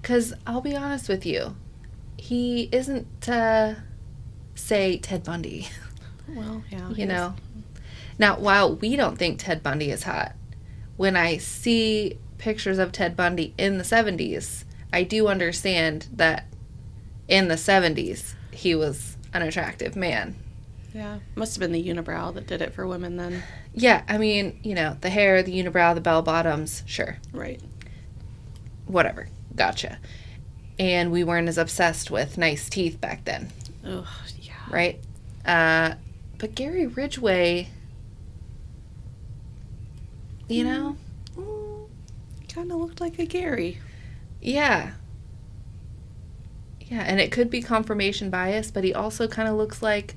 [0.07, 1.57] Because I'll be honest with you,
[2.15, 3.75] he isn't, uh,
[4.55, 5.67] say, Ted Bundy.
[6.29, 6.89] Well, yeah.
[6.89, 7.35] you know.
[8.19, 10.33] Now, while we don't think Ted Bundy is hot,
[10.97, 16.47] when I see pictures of Ted Bundy in the 70s, I do understand that
[17.29, 20.35] in the 70s he was an attractive man.
[20.93, 21.19] Yeah.
[21.35, 23.43] Must have been the unibrow that did it for women then.
[23.73, 27.61] Yeah, I mean, you know, the hair, the unibrow, the bell bottoms, sure, Right.
[28.85, 29.27] whatever.
[29.57, 29.97] Gotcha.
[30.79, 33.51] And we weren't as obsessed with nice teeth back then,
[33.83, 34.05] Ugh,
[34.39, 34.53] yeah.
[34.69, 34.99] right?
[35.45, 35.95] Uh,
[36.37, 37.67] but Gary Ridgway,
[40.47, 40.95] you know,
[42.57, 43.79] Kind of looked like a Gary.
[44.41, 44.93] Yeah.
[46.81, 50.15] Yeah, and it could be confirmation bias, but he also kind of looks like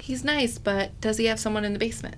[0.00, 2.14] he's nice, but does he have someone in the basement?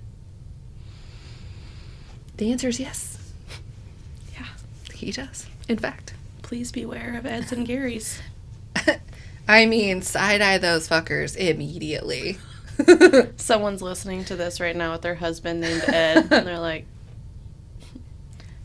[2.37, 3.17] The answer is yes.
[4.33, 4.45] Yeah.
[4.93, 5.47] He does.
[5.67, 6.13] In fact.
[6.47, 8.21] Please beware of Ed's and Gary's.
[9.49, 12.37] I mean, side eye those fuckers immediately.
[13.35, 16.85] Someone's listening to this right now with their husband named Ed, and they're like,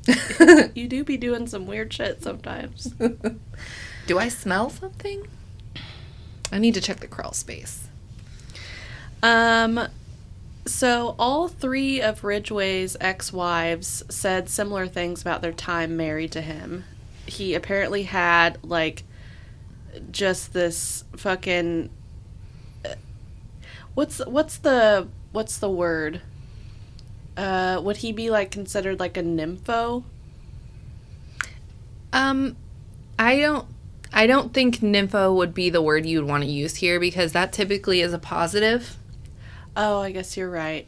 [0.76, 2.94] "You do be doing some weird shit sometimes."
[4.06, 5.26] Do I smell something?
[6.52, 7.88] I need to check the crawl space.
[9.24, 9.88] Um,
[10.66, 16.84] so all three of Ridgway's ex-wives said similar things about their time married to him.
[17.32, 19.04] He apparently had like
[20.10, 21.90] just this fucking
[23.94, 26.20] what's what's the what's the word?
[27.36, 30.04] Uh, would he be like considered like a nympho?
[32.12, 32.56] Um,
[33.18, 33.66] I don't.
[34.14, 37.32] I don't think nympho would be the word you would want to use here because
[37.32, 38.98] that typically is a positive.
[39.74, 40.86] Oh, I guess you're right.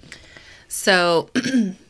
[0.68, 1.30] So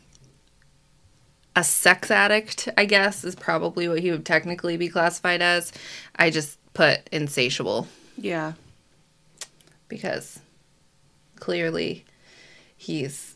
[1.55, 5.71] a sex addict, I guess, is probably what he would technically be classified as.
[6.15, 7.87] I just put insatiable
[8.17, 8.53] Yeah.
[9.87, 10.39] because
[11.39, 12.05] clearly
[12.75, 13.35] he's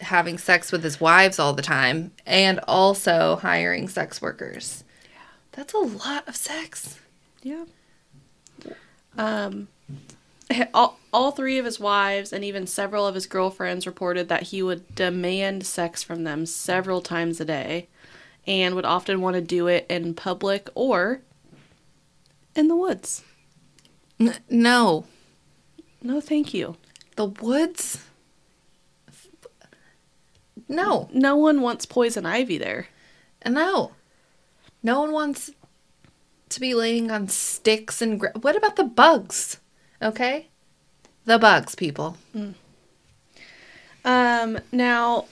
[0.00, 4.82] having sex with his wives all the time and also hiring sex workers.
[5.04, 5.18] Yeah.
[5.52, 6.98] That's a lot of sex.
[7.42, 7.64] Yeah.
[9.16, 9.68] Um,
[10.74, 14.62] all, all three of his wives and even several of his girlfriends reported that he
[14.62, 17.88] would demand sex from them several times a day
[18.46, 21.20] and would often want to do it in public or
[22.54, 23.22] in the woods.
[24.20, 25.06] N- no.
[26.02, 26.76] No, thank you.
[27.16, 28.04] The woods?
[30.68, 31.08] No.
[31.12, 32.88] No one wants poison ivy there.
[33.46, 33.92] No.
[34.82, 35.50] No one wants
[36.50, 39.58] to be laying on sticks and gra- what about the bugs?
[40.02, 40.48] Okay?
[41.24, 42.16] The bugs, people.
[44.04, 45.26] Um, now,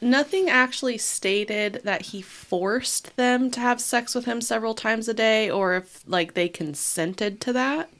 [0.00, 5.14] nothing actually stated that he forced them to have sex with him several times a
[5.14, 7.90] day or if, like, they consented to that.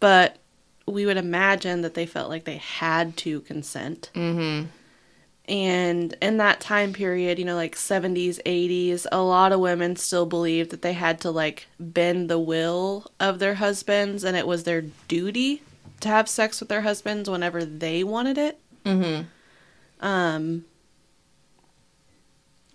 [0.00, 0.38] But
[0.86, 4.10] we would imagine that they felt like they had to consent.
[4.14, 4.66] Mhm.
[5.48, 10.24] And in that time period, you know, like 70s, 80s, a lot of women still
[10.24, 14.62] believed that they had to, like, bend the will of their husbands and it was
[14.64, 15.62] their duty
[16.00, 19.26] to have sex with their husbands whenever they wanted it Mhm.
[20.00, 20.64] um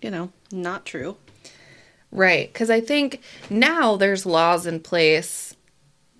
[0.00, 1.16] you know not true
[2.10, 5.54] Right, cuz I think now there's laws in place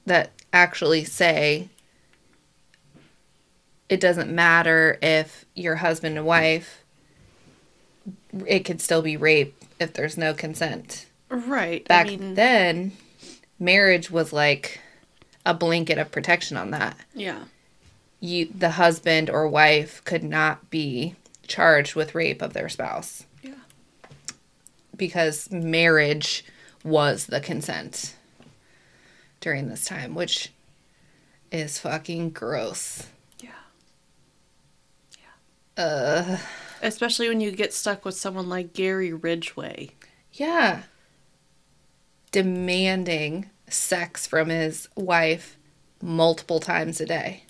[0.04, 1.70] that actually say
[3.88, 6.84] it doesn't matter if your husband and wife
[8.46, 11.06] it could still be rape if there's no consent.
[11.30, 12.92] right back i mean then
[13.58, 14.80] marriage was like
[15.44, 16.96] a blanket of protection on that.
[17.14, 17.44] Yeah.
[18.20, 21.14] You the husband or wife could not be
[21.46, 23.24] charged with rape of their spouse.
[23.42, 23.54] Yeah.
[24.96, 26.44] Because marriage
[26.84, 28.14] was the consent
[29.40, 30.52] during this time which
[31.52, 33.06] is fucking gross
[35.78, 36.36] uh
[36.82, 39.90] especially when you get stuck with someone like gary ridgway
[40.32, 40.82] yeah
[42.30, 45.56] demanding sex from his wife
[46.02, 47.44] multiple times a day.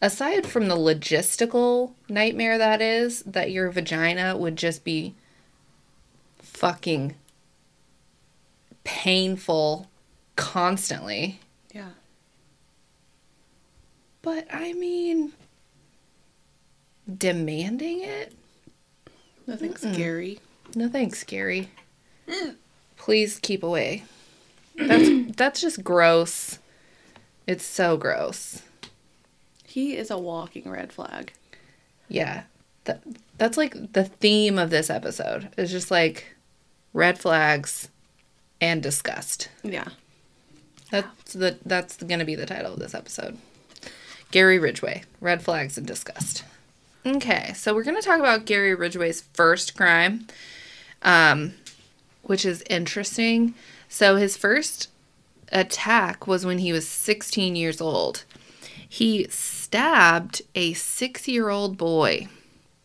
[0.00, 5.14] Aside from the logistical nightmare that is, that your vagina would just be
[6.38, 7.14] fucking
[8.84, 9.88] painful
[10.36, 11.40] constantly.
[11.72, 11.90] yeah
[14.20, 15.32] But I mean,
[17.12, 18.32] demanding it?
[19.46, 20.38] no thanks gary
[20.74, 21.68] No thanks, Gary.
[22.26, 22.56] Mm.
[22.96, 24.04] Please keep away.
[24.76, 26.58] That's that's just gross.
[27.46, 28.62] It's so gross.
[29.64, 31.32] he is a walking red flag
[32.08, 32.44] Yeah.
[32.84, 33.02] That
[33.38, 35.50] that's like the theme of this episode.
[35.58, 36.34] It's just like
[36.94, 37.88] red flags
[38.60, 39.48] and disgust.
[39.62, 39.88] yeah
[40.90, 43.36] That's the that's going to be the title of this episode.
[44.30, 46.42] Gary Ridgway, red flags and disgust.
[47.06, 50.26] Okay, so we're going to talk about Gary Ridgway's first crime,
[51.02, 51.52] um,
[52.22, 53.52] which is interesting.
[53.90, 54.88] So his first
[55.52, 58.24] attack was when he was 16 years old.
[58.88, 62.28] He stabbed a six year old boy.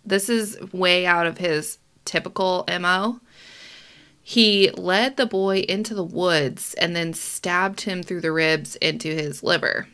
[0.06, 3.22] This is way out of his typical MO.
[4.22, 9.16] He led the boy into the woods and then stabbed him through the ribs into
[9.16, 9.88] his liver.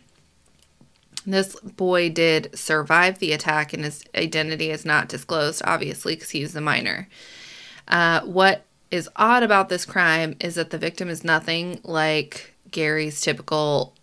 [1.25, 6.41] This boy did survive the attack, and his identity is not disclosed, obviously, because he
[6.41, 7.07] was a minor.
[7.87, 13.21] Uh, what is odd about this crime is that the victim is nothing like Gary's
[13.21, 13.95] typical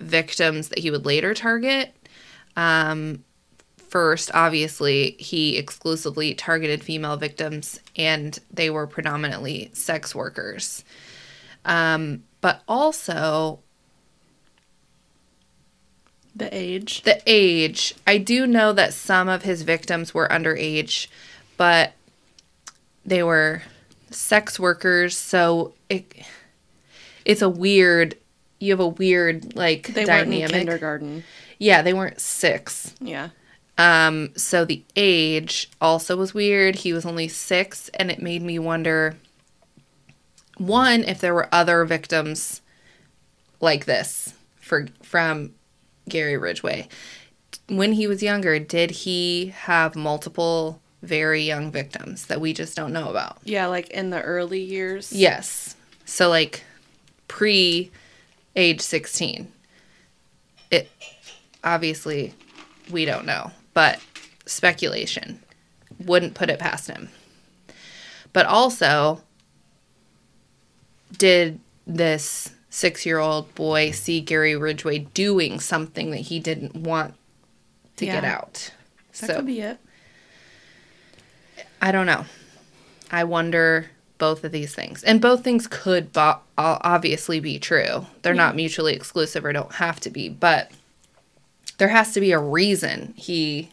[0.00, 1.94] victims that he would later target.
[2.56, 3.24] Um,
[3.76, 10.84] first, obviously, he exclusively targeted female victims, and they were predominantly sex workers.
[11.64, 13.60] Um, but also,
[16.36, 17.94] the age the age.
[18.06, 21.08] I do know that some of his victims were underage,
[21.56, 21.94] but
[23.04, 23.62] they were
[24.10, 26.12] sex workers, so it
[27.24, 28.16] it's a weird
[28.58, 30.50] you have a weird like they weren't in dynamic.
[30.50, 31.24] kindergarten
[31.58, 32.94] Yeah, they weren't 6.
[33.00, 33.30] yeah
[33.78, 36.76] Um so the age also was weird.
[36.76, 39.16] He was only 6 and it made me wonder
[40.58, 42.62] one if there were other victims
[43.60, 45.52] like this for from
[46.08, 46.88] Gary Ridgway.
[47.68, 52.92] When he was younger, did he have multiple very young victims that we just don't
[52.92, 53.38] know about?
[53.44, 55.76] yeah like in the early years Yes.
[56.04, 56.64] So like
[57.28, 57.90] pre
[58.54, 59.52] age 16.
[60.70, 60.90] It
[61.62, 62.34] obviously
[62.90, 64.00] we don't know, but
[64.46, 65.40] speculation
[66.04, 67.08] wouldn't put it past him.
[68.32, 69.22] But also,
[71.16, 77.14] did this six year old boy see Gary Ridgway doing something that he didn't want
[77.96, 78.34] to get Yeah.
[78.34, 78.70] out?
[79.20, 79.78] That so could be it.
[81.80, 82.26] I don't know.
[83.10, 85.02] I wonder both of these things.
[85.04, 88.06] And both things could bo- obviously be true.
[88.20, 90.70] They're not mutually exclusive or don't have to be, but
[91.78, 93.70] there has to be a reason he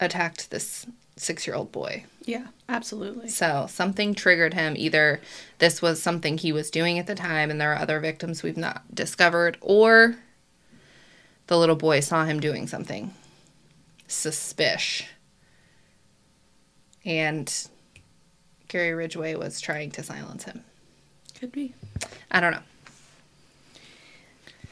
[0.00, 0.86] attacked this
[1.20, 2.04] six year old boy.
[2.24, 3.28] Yeah, absolutely.
[3.28, 4.74] So something triggered him.
[4.76, 5.20] Either
[5.58, 8.56] this was something he was doing at the time and there are other victims we've
[8.56, 10.16] not discovered, or
[11.46, 13.14] the little boy saw him doing something
[14.06, 15.06] suspicious.
[17.04, 17.52] And
[18.68, 20.62] Gary Ridgway was trying to silence him.
[21.38, 21.74] Could be.
[22.30, 22.62] I don't know.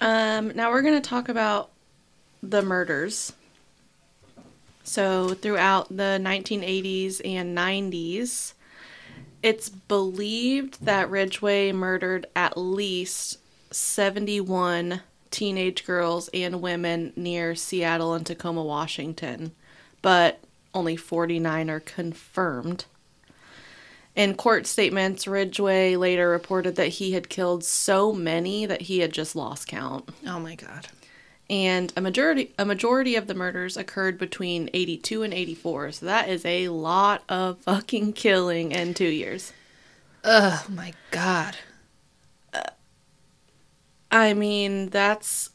[0.01, 1.71] Um, now we're going to talk about
[2.43, 3.33] the murders.
[4.89, 8.55] So, throughout the 1980s and 90s,
[9.43, 13.39] it's believed that Ridgway murdered at least
[13.71, 19.53] 71 teenage girls and women near Seattle and Tacoma, Washington,
[20.01, 20.41] but
[20.73, 22.87] only 49 are confirmed.
[24.17, 29.13] In court statements, Ridgway later reported that he had killed so many that he had
[29.13, 30.09] just lost count.
[30.27, 30.89] Oh my god.
[31.51, 35.93] And a majority a majority of the murders occurred between 82 and 84.
[35.93, 39.53] So that is a lot of fucking killing in 2 years.
[40.25, 41.57] Oh my god.
[42.53, 42.65] Uh,
[44.11, 45.51] I mean, that's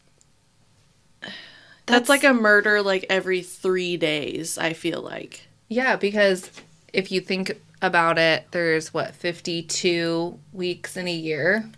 [1.85, 5.47] that's like a murder like every 3 days, I feel like.
[5.67, 6.49] Yeah, because
[6.91, 11.69] if you think about it, there's what, 52 weeks in a year.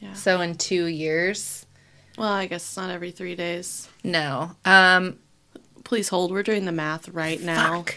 [0.00, 0.14] Yeah.
[0.14, 1.66] So in 2 years,
[2.20, 3.88] Well, I guess it's not every 3 days.
[4.04, 4.50] no.
[4.66, 5.16] Um
[5.84, 6.30] Please hold.
[6.30, 7.78] We're doing the math right now.
[7.78, 7.96] Fuck.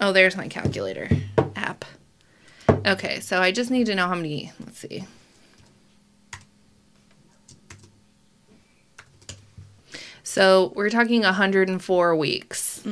[0.00, 1.08] Oh, there's my calculator
[1.54, 1.84] app.
[2.84, 4.52] Okay, so I just need to know how many.
[4.58, 5.04] Let's see.
[10.22, 12.82] So we're talking 104 weeks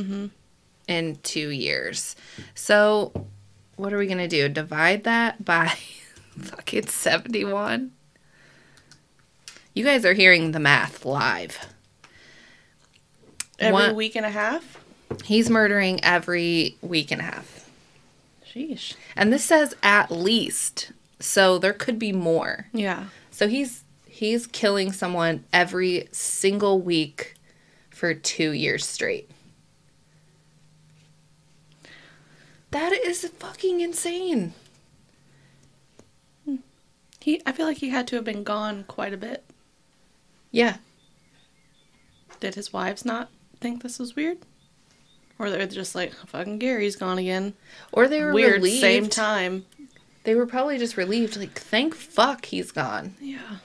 [0.88, 2.16] in two years.
[2.54, 3.26] So
[3.74, 4.48] what are we going to do?
[4.48, 5.74] Divide that by
[6.38, 7.92] fucking 71?
[9.76, 11.58] You guys are hearing the math live.
[13.58, 14.82] Every One- week and a half?
[15.22, 17.68] He's murdering every week and a half.
[18.50, 18.94] Sheesh.
[19.14, 20.92] And this says at least.
[21.20, 22.68] So there could be more.
[22.72, 23.08] Yeah.
[23.30, 27.34] So he's he's killing someone every single week
[27.90, 29.30] for 2 years straight.
[32.70, 34.54] That is fucking insane.
[36.46, 36.56] Hmm.
[37.20, 39.44] He I feel like he had to have been gone quite a bit.
[40.56, 40.76] Yeah.
[42.40, 43.28] Did his wives not
[43.60, 44.38] think this was weird?
[45.38, 47.54] Or they're just like, fucking Gary's gone again.
[47.92, 48.80] Or they were Weird, relieved.
[48.80, 49.66] same time.
[50.24, 53.14] They were probably just relieved like thank fuck he's gone.
[53.20, 53.58] Yeah.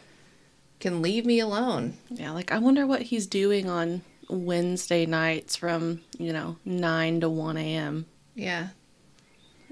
[0.79, 1.93] Can leave me alone.
[2.09, 7.29] Yeah, like I wonder what he's doing on Wednesday nights from, you know, 9 to
[7.29, 8.05] 1 a.m.
[8.35, 8.67] Yeah.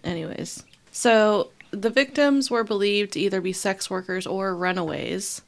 [0.03, 5.41] Anyways, so the victims were believed to either be sex workers or runaways.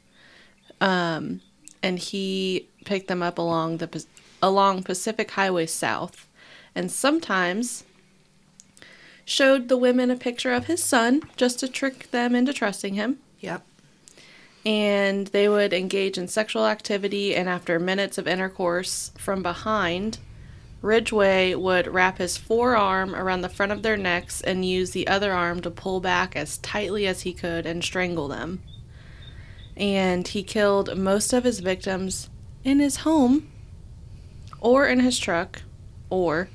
[0.80, 1.40] Um,
[1.82, 4.04] and he picked them up along the
[4.42, 6.26] along Pacific Highway South,
[6.74, 7.84] and sometimes
[9.24, 13.18] showed the women a picture of his son just to trick them into trusting him.
[13.40, 13.64] Yep.
[14.64, 20.18] And they would engage in sexual activity, and after minutes of intercourse from behind,
[20.82, 25.32] Ridgway would wrap his forearm around the front of their necks and use the other
[25.32, 28.60] arm to pull back as tightly as he could and strangle them.
[29.76, 32.28] And he killed most of his victims
[32.64, 33.48] in his home,
[34.60, 35.62] or in his truck,
[36.10, 36.48] or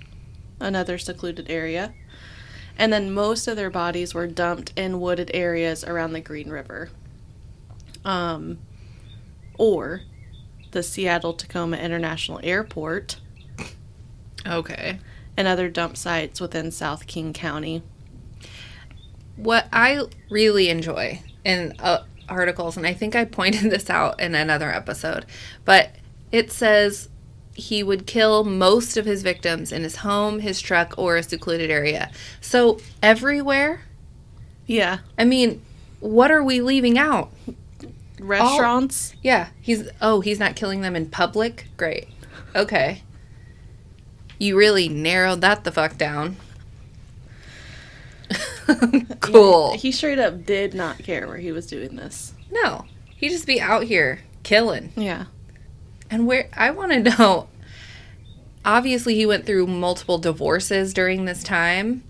[0.59, 1.93] another secluded area.
[2.77, 6.89] And then most of their bodies were dumped in wooded areas around the Green River.
[8.05, 8.59] Um,
[9.57, 10.01] or
[10.71, 13.19] the Seattle Tacoma International Airport
[14.45, 14.99] Okay.
[15.35, 17.81] and other dump sites within South King County.
[19.35, 24.35] what I really enjoy in uh, articles, and I think I pointed this out in
[24.35, 25.25] another episode,
[25.65, 25.91] but
[26.31, 27.09] it says
[27.53, 31.71] he would kill most of his victims in his home, his truck, or a secluded
[31.71, 32.11] area.
[32.39, 33.81] So everywhere.
[34.67, 34.99] Yeah.
[35.17, 35.63] I mean,
[35.99, 37.31] what are we leaving out?
[38.19, 39.15] Restaurants.
[39.21, 41.67] Yeah, he's oh, he's not killing them in public.
[41.77, 42.07] Great.
[42.55, 43.03] Okay.
[44.39, 46.37] You really narrowed that the fuck down.
[49.19, 49.77] cool.
[49.77, 52.33] He straight up did not care where he was doing this.
[52.51, 54.91] No, he just be out here killing.
[54.95, 55.25] Yeah.
[56.09, 57.47] And where I want to know,
[58.65, 62.03] obviously he went through multiple divorces during this time.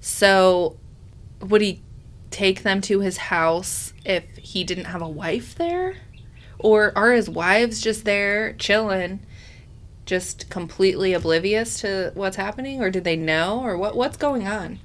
[0.00, 0.76] So,
[1.40, 1.80] would he
[2.30, 5.96] take them to his house if he didn't have a wife there?
[6.58, 9.20] Or are his wives just there chilling,
[10.06, 12.80] just completely oblivious to what's happening?
[12.82, 13.60] Or did they know?
[13.60, 14.78] Or what, what's going on?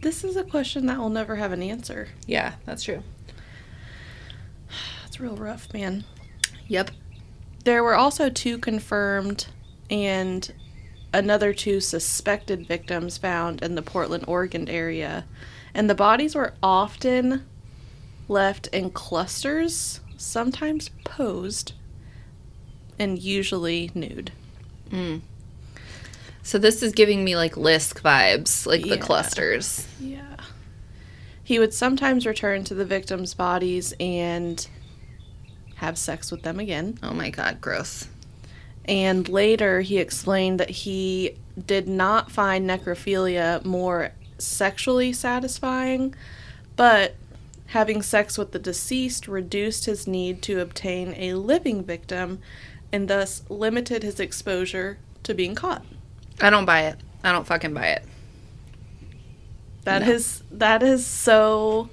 [0.00, 2.08] This is a question that will never have an answer.
[2.26, 3.02] Yeah, that's true.
[5.02, 6.04] That's real rough, man.
[6.68, 6.92] Yep.
[7.64, 9.46] There were also two confirmed
[9.90, 10.52] and
[11.12, 15.24] another two suspected victims found in the Portland, Oregon area.
[15.74, 17.44] And the bodies were often
[18.28, 21.72] left in clusters, sometimes posed,
[22.98, 24.32] and usually nude.
[24.90, 25.22] Mm.
[26.48, 29.86] So this is giving me like Lisk vibes, like the clusters.
[30.00, 30.36] Yeah.
[31.44, 34.66] He would sometimes return to the victims' bodies and
[35.74, 36.98] have sex with them again.
[37.02, 38.08] Oh my god, gross.
[38.86, 41.36] And later, he explained that he
[41.66, 46.14] did not find necrophilia more sexually satisfying,
[46.76, 47.14] but
[47.66, 52.38] having sex with the deceased reduced his need to obtain a living victim
[52.90, 55.84] and thus limited his exposure to being caught.
[56.40, 56.96] I don't buy it.
[57.24, 58.04] I don't fucking buy it.
[59.84, 60.12] That No.
[60.12, 61.88] is that is so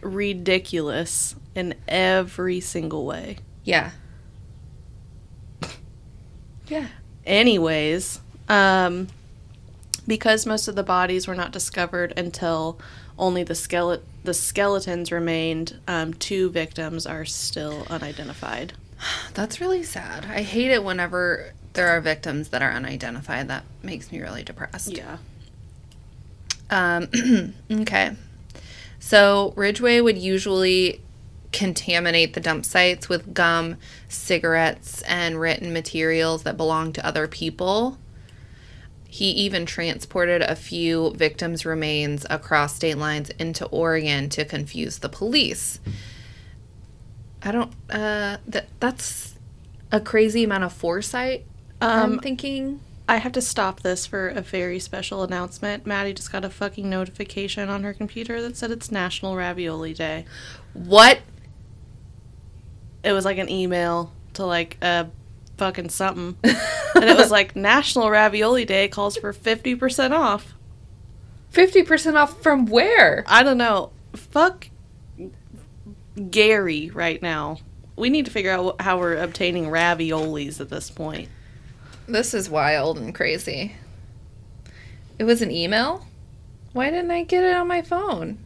[0.00, 3.38] ridiculous in every single way.
[3.64, 3.90] Yeah.
[6.68, 6.88] Yeah.
[7.24, 8.20] Anyways,
[8.50, 9.08] um,
[10.06, 12.78] because most of the bodies were not discovered until
[13.18, 18.74] only the skele- the skeletons remained, um, two victims are still unidentified.
[19.32, 20.26] That's really sad.
[20.26, 23.46] I hate it whenever there are victims that are unidentified.
[23.46, 24.96] That makes me really depressed.
[24.96, 25.18] Yeah.
[26.70, 27.08] Um,
[27.70, 28.16] okay.
[28.98, 31.00] So Ridgway would usually
[31.52, 33.76] contaminate the dump sites with gum,
[34.08, 37.96] cigarettes, and written materials that belonged to other people.
[39.06, 45.08] He even transported a few victims' remains across state lines into Oregon to confuse the
[45.08, 45.78] police.
[47.40, 47.72] I don't.
[47.88, 49.36] Uh, that that's
[49.92, 51.44] a crazy amount of foresight.
[51.80, 52.80] I'm Um, thinking.
[53.10, 55.86] I have to stop this for a very special announcement.
[55.86, 60.26] Maddie just got a fucking notification on her computer that said it's National Ravioli Day.
[60.74, 61.20] What?
[63.02, 65.08] It was like an email to like a
[65.56, 66.36] fucking something.
[66.42, 70.54] and it was like National Ravioli Day calls for 50% off.
[71.54, 73.24] 50% off from where?
[73.26, 73.90] I don't know.
[74.14, 74.68] Fuck
[76.30, 77.58] Gary right now.
[77.96, 81.28] We need to figure out how we're obtaining raviolis at this point.
[82.08, 83.76] This is wild and crazy.
[85.18, 86.06] It was an email?
[86.72, 88.38] Why didn't I get it on my phone?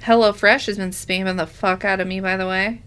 [0.00, 2.82] HelloFresh has been spamming the fuck out of me, by the way.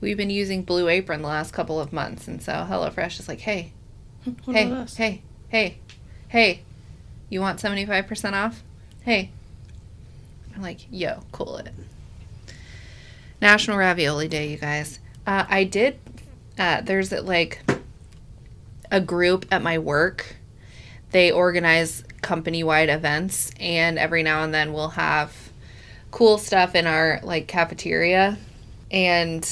[0.00, 3.40] We've been using Blue Apron the last couple of months, and so HelloFresh is like,
[3.40, 3.72] hey,
[4.44, 5.78] What hey, hey, hey,
[6.28, 6.62] hey,
[7.28, 8.62] you want 75% off?
[9.02, 9.30] Hey.
[10.54, 11.72] I'm like, yo, cool it.
[13.42, 15.00] National Ravioli Day, you guys.
[15.26, 15.98] Uh, I did,
[16.58, 17.62] uh, there's like
[18.90, 20.36] a group at my work.
[21.10, 25.34] They organize company wide events, and every now and then we'll have
[26.10, 28.38] cool stuff in our like cafeteria.
[28.90, 29.48] And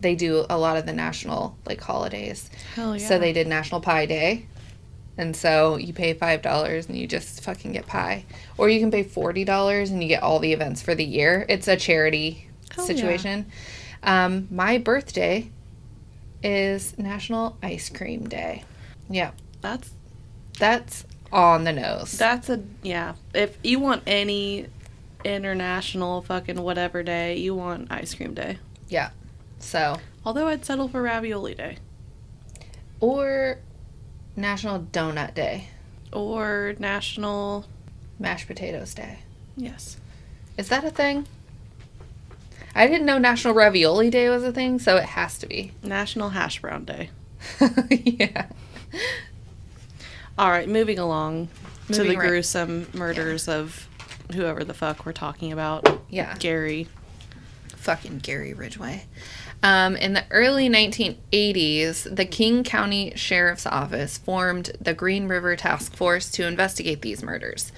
[0.00, 2.50] they do a lot of the national like holidays.
[2.74, 3.06] Hell yeah.
[3.06, 4.46] So they did National Pie Day.
[5.16, 8.24] And so you pay $5 and you just fucking get pie.
[8.58, 11.46] Or you can pay $40 and you get all the events for the year.
[11.48, 12.94] It's a charity Hell yeah.
[12.94, 13.46] situation.
[14.02, 15.50] Um, my birthday
[16.44, 18.62] is National Ice Cream Day.
[19.08, 19.90] Yeah, That's
[20.58, 22.12] that's on the nose.
[22.12, 23.14] that's a yeah.
[23.34, 24.66] If you want any
[25.24, 28.58] international fucking whatever day, you want ice cream day.
[28.88, 29.10] yeah.
[29.58, 31.78] So, Although I'd settle for ravioli day
[33.00, 33.58] or
[34.36, 35.68] National Donut Day,
[36.12, 37.64] or national
[38.18, 39.18] Mashed Potatoes Day.
[39.56, 39.96] yes.
[40.58, 41.26] Is that a thing?
[42.74, 45.72] I didn't know National Ravioli Day was a thing, so it has to be.
[45.82, 47.10] National hash brown day.
[47.90, 48.46] yeah.
[50.36, 51.48] All right, moving along
[51.92, 53.88] to the right- gruesome murders of
[54.34, 56.00] whoever the fuck we're talking about.
[56.08, 56.34] Yeah.
[56.38, 56.88] Gary.
[57.76, 59.04] Fucking Gary Ridgway.
[59.62, 65.94] Um, in the early 1980s, the King County Sheriff's Office formed the Green River Task
[65.94, 67.72] Force to investigate these murders.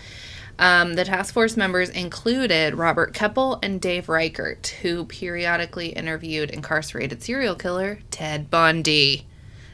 [0.59, 7.23] Um, the task force members included Robert Keppel and Dave Reichert, who periodically interviewed incarcerated
[7.23, 9.27] serial killer Ted Bundy.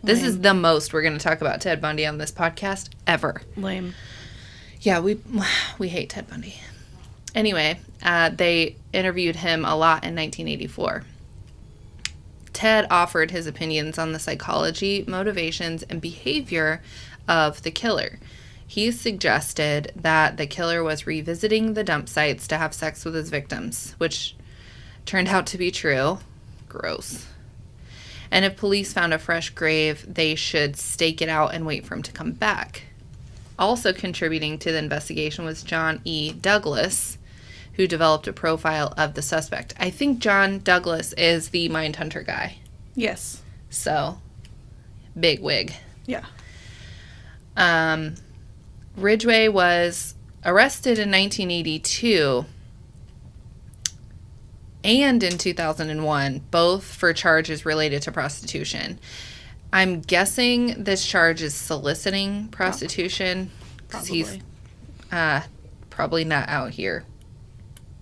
[0.03, 3.43] This is the most we're going to talk about Ted Bundy on this podcast ever.
[3.57, 3.95] Lame.
[4.81, 5.21] Yeah, we
[5.79, 6.61] we hate Ted Bundy.
[7.35, 11.05] Anyway, uh, they interviewed him a lot in 1984.
[12.53, 16.83] Ted offered his opinions on the psychology, motivations, and behavior
[17.27, 18.19] of the killer.
[18.73, 23.29] He suggested that the killer was revisiting the dump sites to have sex with his
[23.29, 24.35] victims, which
[25.05, 26.21] turned out to be true.
[26.71, 27.27] Gross.
[28.31, 31.97] And if police found a fresh grave, they should stake it out and wait for
[31.97, 32.85] him to come back.
[33.59, 36.33] Also contributing to the investigation was John E.
[36.33, 37.19] Douglas,
[37.75, 39.75] who developed a profile of the suspect.
[39.79, 42.57] I think John Douglas is the Mindhunter guy.
[42.95, 43.43] Yes.
[43.69, 44.19] So,
[45.21, 45.75] big wig.
[46.07, 46.25] Yeah.
[47.55, 48.15] Um,
[48.97, 50.15] Ridgway was
[50.45, 52.45] arrested in 1982
[54.85, 58.99] and in 2001, both for charges related to prostitution.
[59.73, 64.39] I'm guessing this charge is soliciting prostitution because he's
[65.11, 65.43] uh,
[65.89, 67.05] probably not out here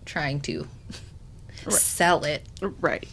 [0.05, 0.67] trying to
[1.69, 2.45] sell it.
[2.61, 3.09] Right.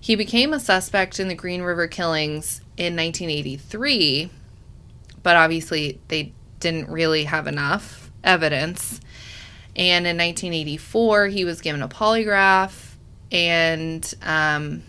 [0.00, 4.30] He became a suspect in the Green River killings in 1983,
[5.22, 9.00] but obviously they didn't really have enough evidence.
[9.74, 12.94] And in 1984, he was given a polygraph,
[13.30, 14.82] and um,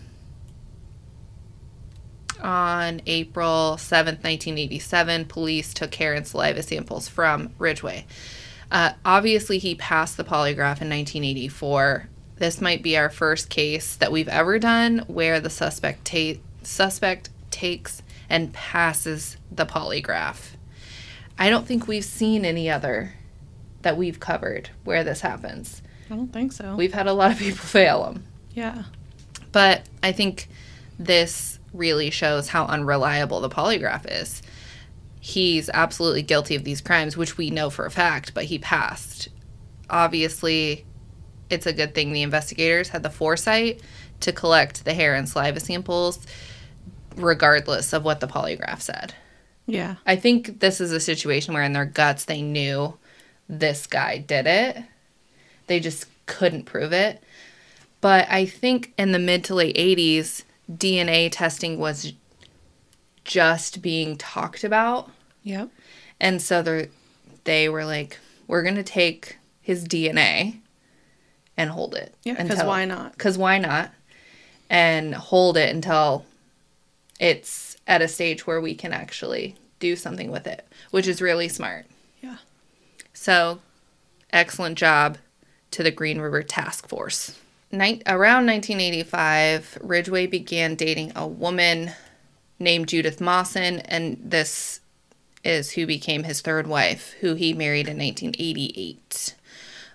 [2.40, 8.06] on April 7th, 1987, police took hair and saliva samples from Ridgway.
[8.70, 12.08] Uh, obviously, he passed the polygraph in 1984.
[12.36, 17.30] This might be our first case that we've ever done where the suspect ta- suspect
[17.50, 20.54] takes and passes the polygraph.
[21.38, 23.14] I don't think we've seen any other
[23.82, 25.82] that we've covered where this happens.
[26.10, 26.74] I don't think so.
[26.74, 28.24] We've had a lot of people fail them.
[28.52, 28.84] yeah.
[29.50, 30.48] But I think
[30.98, 34.42] this really shows how unreliable the polygraph is.
[35.20, 39.28] He's absolutely guilty of these crimes, which we know for a fact, but he passed.
[39.88, 40.84] Obviously,
[41.50, 43.80] it's a good thing the investigators had the foresight
[44.20, 46.26] to collect the hair and saliva samples,
[47.16, 49.14] regardless of what the polygraph said.
[49.68, 49.96] Yeah.
[50.06, 52.94] I think this is a situation where in their guts they knew
[53.48, 54.78] this guy did it.
[55.66, 57.22] They just couldn't prove it.
[58.00, 60.42] But I think in the mid to late 80s,
[60.72, 62.14] DNA testing was
[63.24, 65.10] just being talked about.
[65.42, 65.68] Yep.
[66.20, 66.88] And so they
[67.44, 70.58] they were like, we're going to take his DNA
[71.56, 72.14] and hold it.
[72.24, 73.12] Yeah, 'cause until- why not?
[73.12, 73.92] Because why not?
[74.70, 76.24] And hold it until
[77.20, 81.48] it's at a stage where we can actually do something with it, which is really
[81.48, 81.86] smart.
[82.22, 82.36] Yeah.
[83.12, 83.60] So,
[84.32, 85.18] excellent job
[85.72, 87.38] to the Green River Task Force.
[87.72, 91.92] Nin- around 1985, Ridgway began dating a woman
[92.58, 94.80] named Judith Mawson, and this
[95.44, 99.34] is who became his third wife, who he married in 1988.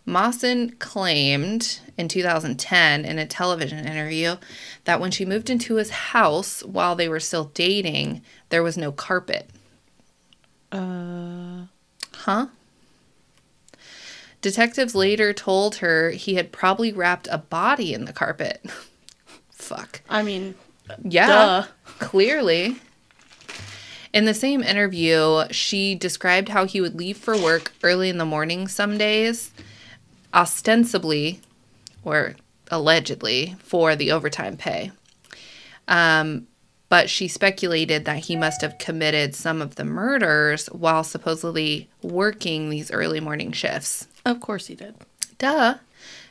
[0.06, 4.36] Mawson claimed in 2010 in a television interview
[4.84, 8.92] that when she moved into his house while they were still dating, there was no
[8.92, 9.50] carpet.
[10.72, 11.66] Uh.
[12.14, 12.48] Huh?
[14.42, 18.66] Detectives later told her he had probably wrapped a body in the carpet.
[19.52, 20.02] Fuck.
[20.10, 20.56] I mean,
[21.02, 21.28] Yeah.
[21.28, 21.68] Duh.
[22.00, 22.76] Clearly.
[24.12, 28.26] In the same interview, she described how he would leave for work early in the
[28.26, 29.52] morning some days,
[30.34, 31.40] ostensibly
[32.04, 32.36] or
[32.70, 34.92] allegedly for the overtime pay.
[35.88, 36.48] Um,
[36.90, 42.70] but she speculated that he must have committed some of the murders while supposedly working
[42.70, 44.08] these early morning shifts.
[44.26, 44.96] of course he did.
[45.40, 45.76] Duh.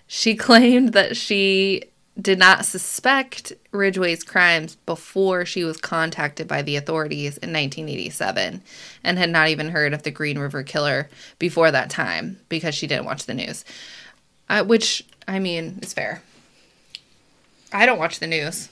[0.06, 1.84] She claimed that she
[2.20, 8.62] did not suspect Ridgway's crimes before she was contacted by the authorities in 1987
[9.02, 11.08] and had not even heard of the Green River Killer
[11.38, 13.64] before that time because she didn't watch the news.
[14.48, 16.22] Uh, which, I mean, is fair.
[17.72, 18.68] I don't watch the news,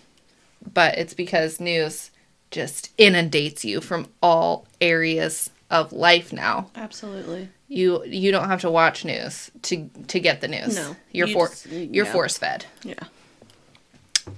[0.74, 2.10] but it's because news
[2.50, 6.70] just inundates you from all areas of life now.
[6.74, 7.48] Absolutely.
[7.68, 10.74] You you don't have to watch news to to get the news.
[10.74, 12.12] No, you're you for just- you're yeah.
[12.12, 12.66] force fed.
[12.82, 12.94] Yeah.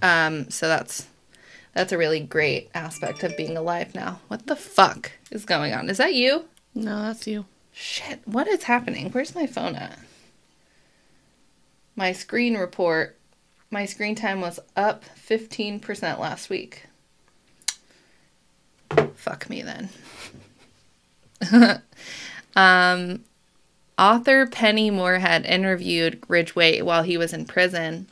[0.00, 1.06] Um, so that's
[1.74, 4.20] that's a really great aspect of being alive now.
[4.28, 5.88] What the fuck is going on?
[5.88, 6.44] Is that you?
[6.74, 7.46] No, that's you.
[7.72, 9.10] Shit, what is happening?
[9.10, 9.98] Where's my phone at?
[11.96, 13.16] My screen report,
[13.70, 16.84] my screen time was up 15% last week.
[19.14, 19.88] Fuck me then.
[22.56, 23.24] um,
[23.98, 28.06] author Penny Moorhead interviewed Ridgway while he was in prison.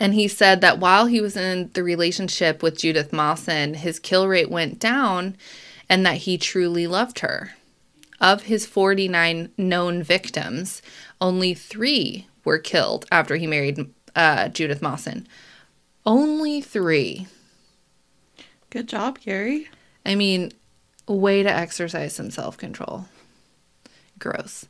[0.00, 4.26] And he said that while he was in the relationship with Judith Mawson, his kill
[4.26, 5.36] rate went down
[5.88, 7.52] and that he truly loved her.
[8.20, 10.82] Of his 49 known victims,
[11.20, 15.26] only three were killed after he married uh, Judith Mawson.
[16.06, 17.26] Only three.
[18.70, 19.68] Good job, Gary.
[20.04, 20.52] I mean,
[21.06, 23.06] way to exercise some self control.
[24.24, 24.66] Gross.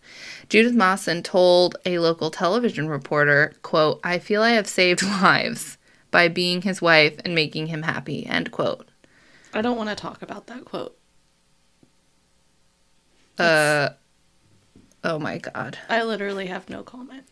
[0.48, 5.78] Judith Mawson told a local television reporter, quote, I feel I have saved lives
[6.10, 8.88] by being his wife and making him happy, end quote.
[9.52, 10.96] I don't want to talk about that quote.
[13.38, 13.90] Uh,
[15.02, 15.78] oh my God.
[15.88, 17.24] I literally have no comment.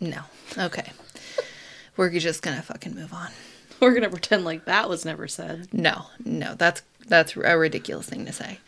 [0.00, 0.22] No.
[0.58, 0.92] Okay.
[1.96, 3.30] We're just gonna fucking move on.
[3.80, 5.68] We're going to pretend like that was never said.
[5.72, 8.58] No, no, that's that's a ridiculous thing to say.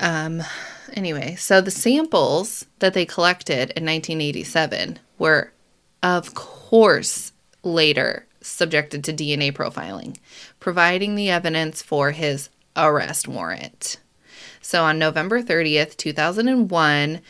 [0.00, 0.42] Um
[0.94, 5.52] anyway, so the samples that they collected in 1987 were
[6.02, 7.32] of course
[7.62, 10.16] later subjected to DNA profiling,
[10.58, 13.98] providing the evidence for his arrest warrant.
[14.62, 17.20] So on November 30th, 2001,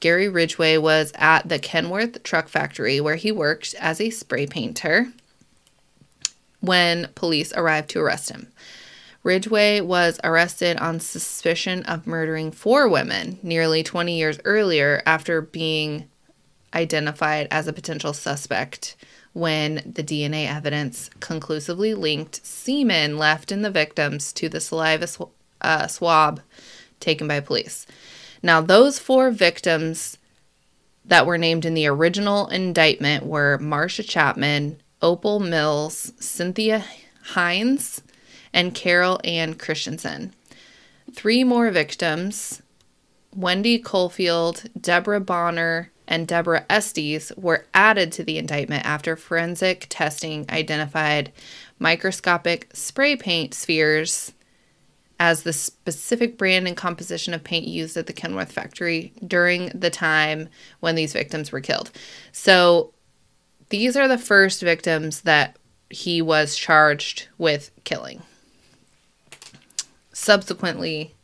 [0.00, 5.12] Gary Ridgway was at the Kenworth Truck Factory where he worked as a spray painter
[6.60, 8.48] when police arrived to arrest him.
[9.22, 16.08] Ridgway was arrested on suspicion of murdering four women nearly 20 years earlier after being
[16.72, 18.96] identified as a potential suspect
[19.32, 25.22] when the DNA evidence conclusively linked semen left in the victims to the saliva sw-
[25.60, 26.40] uh, swab
[26.98, 27.86] taken by police.
[28.42, 30.18] Now, those four victims
[31.04, 36.84] that were named in the original indictment were Marcia Chapman, Opal Mills, Cynthia
[37.22, 38.02] Hinds,
[38.52, 40.34] and Carol Ann Christensen.
[41.12, 42.62] Three more victims,
[43.34, 50.46] Wendy Coffield, Deborah Bonner, and Deborah Estes, were added to the indictment after forensic testing
[50.50, 51.32] identified
[51.78, 54.32] microscopic spray paint spheres
[55.20, 59.90] as the specific brand and composition of paint used at the Kenworth factory during the
[59.90, 60.48] time
[60.80, 61.90] when these victims were killed.
[62.32, 62.94] So
[63.68, 65.56] these are the first victims that
[65.90, 68.22] he was charged with killing.
[70.20, 71.14] Subsequently,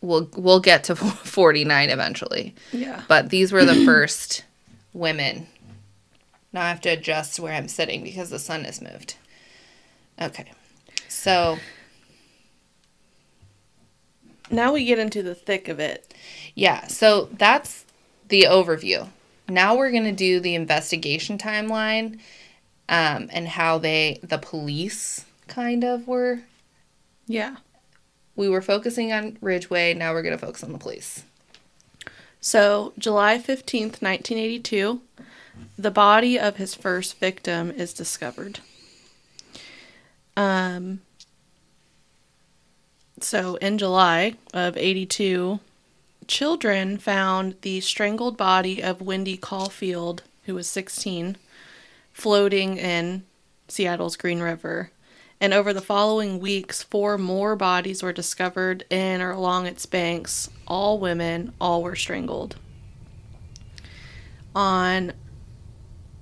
[0.00, 2.54] we'll we'll get to 49 eventually.
[2.72, 3.02] Yeah.
[3.06, 4.44] But these were the first
[4.94, 5.46] women.
[6.50, 9.16] Now I have to adjust where I'm sitting because the sun has moved.
[10.18, 10.50] Okay.
[11.08, 11.58] So,
[14.50, 16.14] Now we get into the thick of it.
[16.54, 17.84] yeah, so that's
[18.28, 19.08] the overview.
[19.48, 22.20] Now we're going to do the investigation timeline
[22.88, 26.40] um, and how they, the police kind of were.
[27.26, 27.56] Yeah.
[28.36, 29.94] We were focusing on Ridgway.
[29.94, 31.24] Now we're going to focus on the police.
[32.40, 35.00] So, July 15th, 1982,
[35.78, 38.60] the body of his first victim is discovered.
[40.36, 41.00] Um,
[43.20, 45.60] so, in July of 82,
[46.26, 51.36] children found the strangled body of Wendy Coffield, who was 16,
[52.12, 53.24] floating in
[53.68, 54.90] Seattle's Green River.
[55.40, 60.48] And over the following weeks, four more bodies were discovered in or along its banks.
[60.66, 62.56] All women, all were strangled.
[64.54, 65.12] On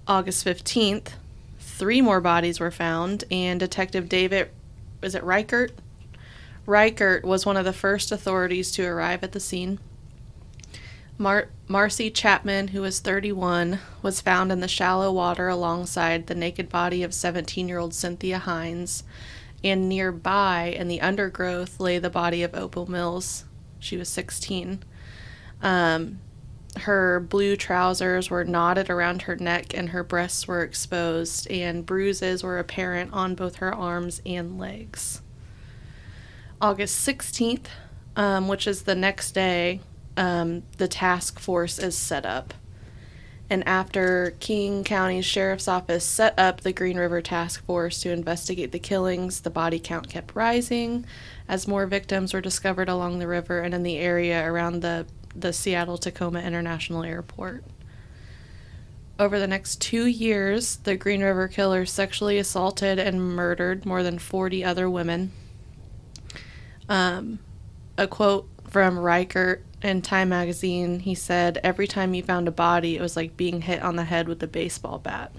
[0.08, 1.12] August 15th,
[1.60, 4.48] three more bodies were found, and Detective David,
[5.02, 5.72] is it Reichert?
[6.66, 9.78] Reichert was one of the first authorities to arrive at the scene.
[11.22, 16.68] Mar- Marcy Chapman, who was 31, was found in the shallow water alongside the naked
[16.68, 19.04] body of 17 year old Cynthia Hinds,
[19.62, 23.44] and nearby in the undergrowth lay the body of Opal Mills.
[23.78, 24.82] She was 16.
[25.62, 26.18] Um,
[26.80, 32.42] her blue trousers were knotted around her neck, and her breasts were exposed, and bruises
[32.42, 35.22] were apparent on both her arms and legs.
[36.60, 37.66] August 16th,
[38.16, 39.80] um, which is the next day,
[40.16, 42.54] um, the task force is set up.
[43.50, 48.72] And after King County Sheriff's Office set up the Green River Task Force to investigate
[48.72, 51.04] the killings, the body count kept rising
[51.46, 55.06] as more victims were discovered along the river and in the area around the,
[55.36, 57.62] the Seattle Tacoma International Airport.
[59.18, 64.18] Over the next two years, the Green River Killer sexually assaulted and murdered more than
[64.18, 65.30] 40 other women.
[66.88, 67.38] Um,
[67.98, 72.96] a quote from Reichert in Time magazine he said, Every time you found a body,
[72.96, 75.32] it was like being hit on the head with a baseball bat.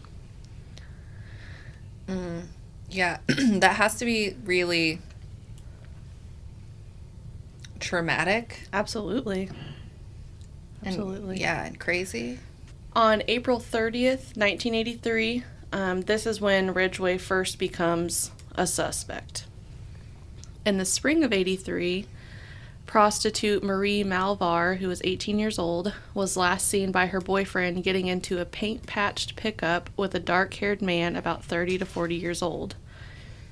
[2.89, 4.99] Yeah, that has to be really
[7.79, 8.67] traumatic.
[8.71, 9.49] Absolutely.
[10.81, 11.39] and- Absolutely.
[11.41, 12.39] yeah, and crazy.
[12.95, 19.45] On April 30th, 1983, um, this is when Ridgway first becomes a suspect.
[20.63, 22.05] In the spring of 83,
[22.93, 28.05] Prostitute Marie Malvar, who was 18 years old, was last seen by her boyfriend getting
[28.05, 32.43] into a paint patched pickup with a dark haired man about 30 to 40 years
[32.43, 32.75] old.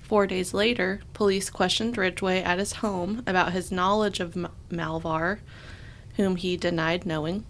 [0.04, 5.40] Four days later, police questioned Ridgway at his home about his knowledge of M- Malvar,
[6.18, 7.44] whom he denied knowing.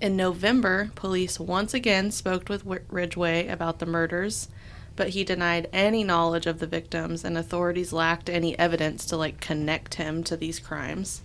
[0.00, 4.48] In November, police once again spoke with Wi- Ridgway about the murders,
[4.96, 9.40] but he denied any knowledge of the victims, and authorities lacked any evidence to like
[9.40, 11.22] connect him to these crimes.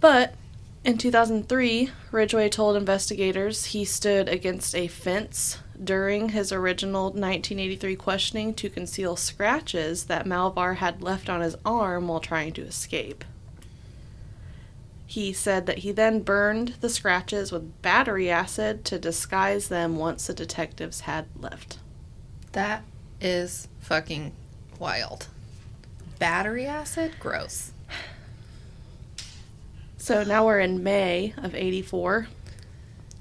[0.00, 0.34] But
[0.84, 8.54] in 2003, Ridgway told investigators he stood against a fence during his original 1983 questioning
[8.54, 13.24] to conceal scratches that Malvar had left on his arm while trying to escape.
[15.06, 20.26] He said that he then burned the scratches with battery acid to disguise them once
[20.26, 21.78] the detectives had left.
[22.54, 22.84] That
[23.20, 24.30] is fucking
[24.78, 25.26] wild.
[26.20, 27.16] Battery acid?
[27.18, 27.72] Gross.
[29.98, 32.28] So now we're in May of 84.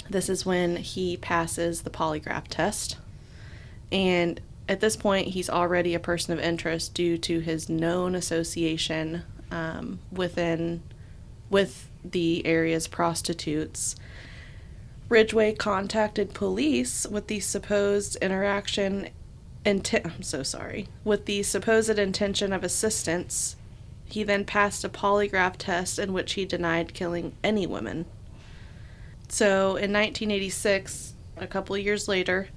[0.07, 2.97] This is when he passes the polygraph test.
[3.91, 9.23] And at this point, he's already a person of interest due to his known association
[9.49, 10.83] um, within
[11.49, 13.95] with the area's prostitutes.
[15.09, 19.09] Ridgway contacted police with the supposed interaction
[19.65, 20.87] intent I'm so sorry.
[21.03, 23.55] With the supposed intention of assistance.
[24.05, 28.05] He then passed a polygraph test in which he denied killing any women.
[29.27, 32.49] So in 1986, a couple years later,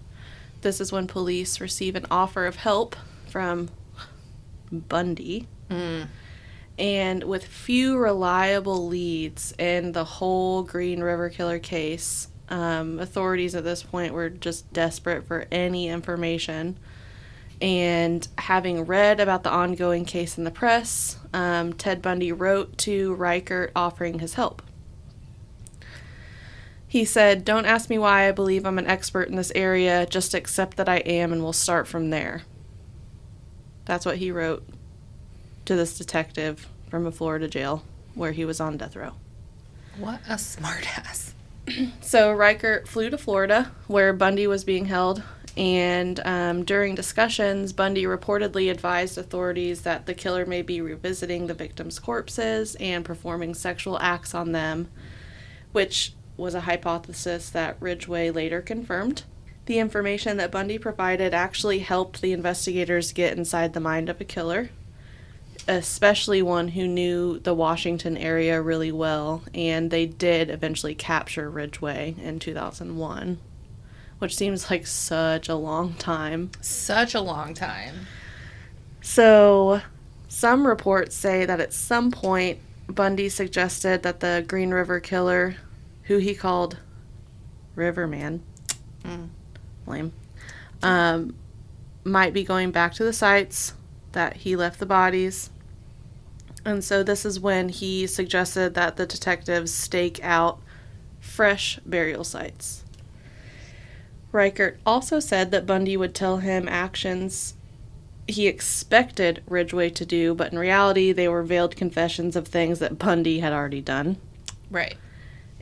[0.61, 2.96] this is when police receive an offer of help
[3.30, 3.70] from
[4.70, 5.48] Bundy.
[5.70, 6.09] Mm.
[6.78, 13.64] And with few reliable leads in the whole Green River Killer case, um, authorities at
[13.64, 16.76] this point were just desperate for any information.
[17.61, 23.14] And having read about the ongoing case in the press, um, Ted Bundy wrote to
[23.14, 24.62] Reichert offering his help.
[26.86, 30.34] He said, Don't ask me why I believe I'm an expert in this area, just
[30.34, 32.42] accept that I am and we'll start from there.
[33.86, 34.66] That's what he wrote
[35.64, 37.84] to this detective from a Florida jail
[38.14, 39.12] where he was on death row.
[39.98, 41.32] What a smartass.
[42.00, 45.24] So Reichert flew to Florida, where Bundy was being held,
[45.57, 51.54] and um, during discussions, Bundy reportedly advised authorities that the killer may be revisiting the
[51.54, 54.88] victims' corpses and performing sexual acts on them,
[55.72, 59.22] which was a hypothesis that Ridgway later confirmed.
[59.64, 64.24] The information that Bundy provided actually helped the investigators get inside the mind of a
[64.24, 64.68] killer,
[65.66, 72.14] especially one who knew the Washington area really well, and they did eventually capture Ridgway
[72.22, 73.38] in 2001,
[74.18, 76.50] which seems like such a long time.
[76.60, 78.06] Such a long time.
[79.02, 79.80] So,
[80.28, 82.58] some reports say that at some point
[82.88, 85.56] Bundy suggested that the Green River Killer,
[86.04, 86.78] who he called
[87.74, 88.42] Riverman,
[89.04, 89.28] Mm.
[89.86, 90.12] lame,
[90.82, 91.34] um,
[92.04, 93.74] might be going back to the sites
[94.12, 95.50] that he left the bodies.
[96.64, 100.58] And so this is when he suggested that the detectives stake out
[101.20, 102.84] fresh burial sites.
[104.37, 107.55] Reichert also said that Bundy would tell him actions
[108.28, 112.99] he expected Ridgway to do, but in reality, they were veiled confessions of things that
[112.99, 114.16] Bundy had already done.
[114.70, 114.97] Right.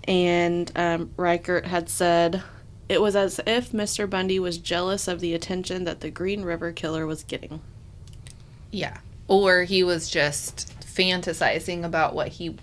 [0.09, 2.43] And um, Reichert had said
[2.89, 4.09] it was as if Mr.
[4.09, 7.61] Bundy was jealous of the attention that the Green River Killer was getting.
[8.71, 8.99] Yeah.
[9.29, 12.57] Or he was just fantasizing about what he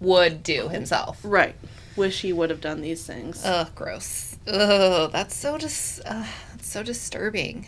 [0.00, 1.20] would do himself.
[1.22, 1.54] Right.
[1.96, 3.44] Wish he would have done these things.
[3.44, 4.36] Ugh, gross.
[4.46, 7.66] Ugh, that's so dis- uh, that's so disturbing.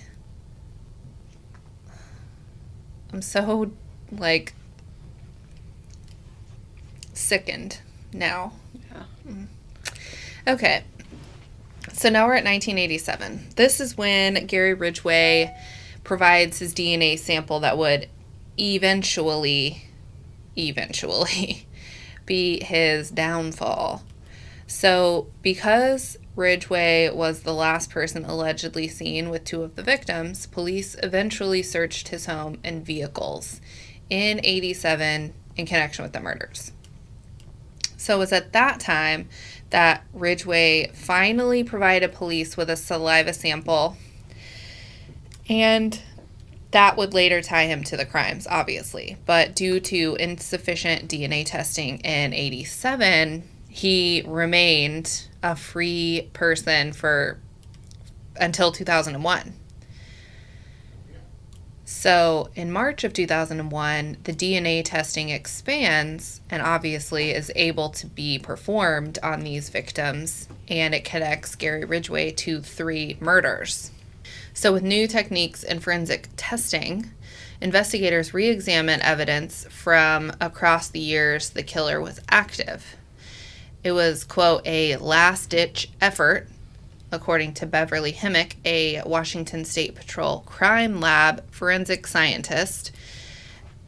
[3.12, 3.70] I'm so
[4.12, 4.54] like
[7.14, 7.80] sickened
[8.12, 8.52] now.
[8.92, 9.02] Yeah.
[9.26, 9.46] Mm.
[10.46, 10.84] Okay.
[11.92, 13.48] So now we're at 1987.
[13.56, 15.56] This is when Gary Ridgway
[16.04, 18.08] provides his DNA sample that would
[18.58, 19.84] eventually
[20.56, 21.66] eventually
[22.26, 24.02] be his downfall.
[24.70, 30.94] So, because Ridgway was the last person allegedly seen with two of the victims, police
[31.02, 33.62] eventually searched his home and vehicles
[34.10, 36.72] in 87 in connection with the murders.
[37.96, 39.30] So, it was at that time
[39.70, 43.96] that Ridgway finally provided police with a saliva sample,
[45.48, 45.98] and
[46.72, 49.16] that would later tie him to the crimes, obviously.
[49.24, 57.38] But due to insufficient DNA testing in 87, he remained a free person for
[58.40, 59.54] until 2001.
[61.84, 68.38] So, in March of 2001, the DNA testing expands and obviously is able to be
[68.38, 73.90] performed on these victims, and it connects Gary Ridgway to three murders.
[74.52, 77.10] So, with new techniques in forensic testing,
[77.60, 82.96] investigators re examine evidence from across the years the killer was active.
[83.88, 86.46] It was, quote, a last ditch effort
[87.10, 92.92] according to Beverly Himick, a Washington State Patrol crime lab forensic scientist.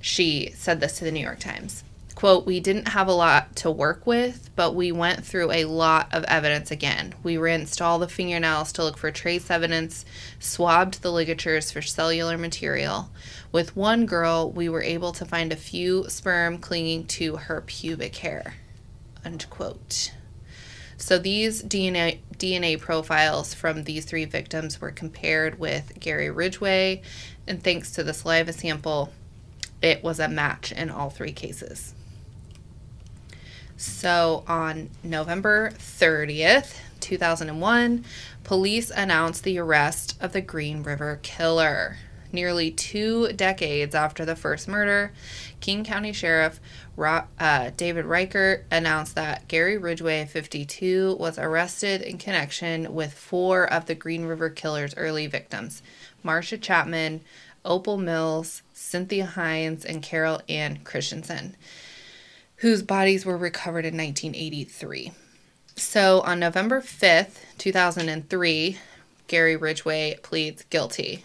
[0.01, 1.85] She said this to the New York Times.
[2.15, 6.09] Quote, we didn't have a lot to work with, but we went through a lot
[6.15, 7.15] of evidence again.
[7.23, 10.07] We rinsed all the fingernails to look for trace evidence,
[10.39, 13.11] swabbed the ligatures for cellular material.
[13.53, 18.17] With one girl, we were able to find a few sperm clinging to her pubic
[18.17, 18.55] hair.
[19.25, 20.13] Unquote.
[20.97, 27.03] So these DNA DNA profiles from these three victims were compared with Gary Ridgway,
[27.47, 29.13] and thanks to the saliva sample,
[29.83, 31.95] it was a match in all three cases.
[33.77, 38.05] So on November 30th, 2001,
[38.45, 41.97] police announced the arrest of the Green River Killer.
[42.33, 45.13] Nearly two decades after the first murder,
[45.61, 46.61] King County Sheriff
[46.99, 53.87] uh, David Reichert announced that Gary Ridgway, 52, was arrested in connection with four of
[53.87, 55.83] the Green River Killer's early victims
[56.23, 57.23] Marcia Chapman,
[57.65, 61.57] Opal Mills, Cynthia Hinds, and Carol Ann Christensen,
[62.57, 65.13] whose bodies were recovered in 1983.
[65.77, 68.79] So on November 5th, 2003,
[69.27, 71.25] Gary Ridgway pleads guilty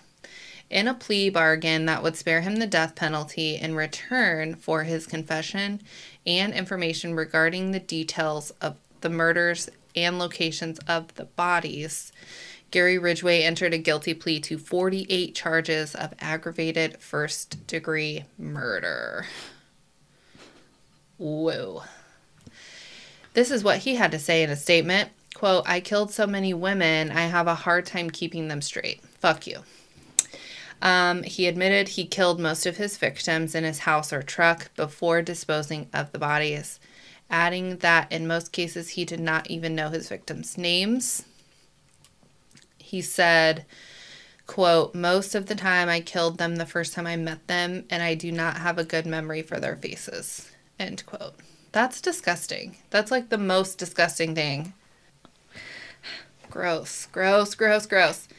[0.70, 5.05] in a plea bargain that would spare him the death penalty in return for his
[5.05, 5.82] confession
[6.26, 12.11] and information regarding the details of the murders and locations of the bodies.
[12.72, 19.28] Gary Ridgway entered a guilty plea to 48 charges of aggravated first degree murder.
[21.18, 21.84] Whoa.
[23.34, 25.09] This is what he had to say in a statement.
[25.36, 29.01] Quote, I killed so many women, I have a hard time keeping them straight.
[29.20, 29.59] Fuck you.
[30.82, 35.21] Um, he admitted he killed most of his victims in his house or truck before
[35.21, 36.80] disposing of the bodies,
[37.30, 41.26] adding that in most cases he did not even know his victims' names.
[42.78, 43.65] He said,
[44.45, 48.03] quote, most of the time I killed them the first time I met them, and
[48.03, 51.36] I do not have a good memory for their faces, end quote.
[51.71, 52.78] That's disgusting.
[52.89, 54.73] That's like the most disgusting thing.
[56.49, 58.30] Gross, gross, gross, gross.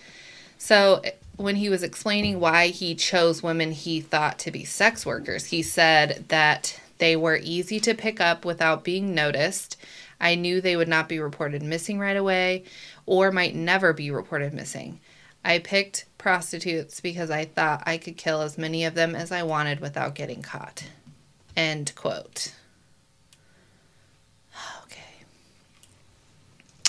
[0.57, 1.03] So
[1.37, 5.63] when he was explaining why he chose women he thought to be sex workers, he
[5.63, 9.77] said that they were easy to pick up without being noticed.
[10.21, 12.65] I knew they would not be reported missing right away
[13.05, 15.01] or might never be reported missing.
[15.45, 19.43] I picked prostitutes because I thought I could kill as many of them as I
[19.43, 20.85] wanted without getting caught.
[21.57, 22.53] End quote.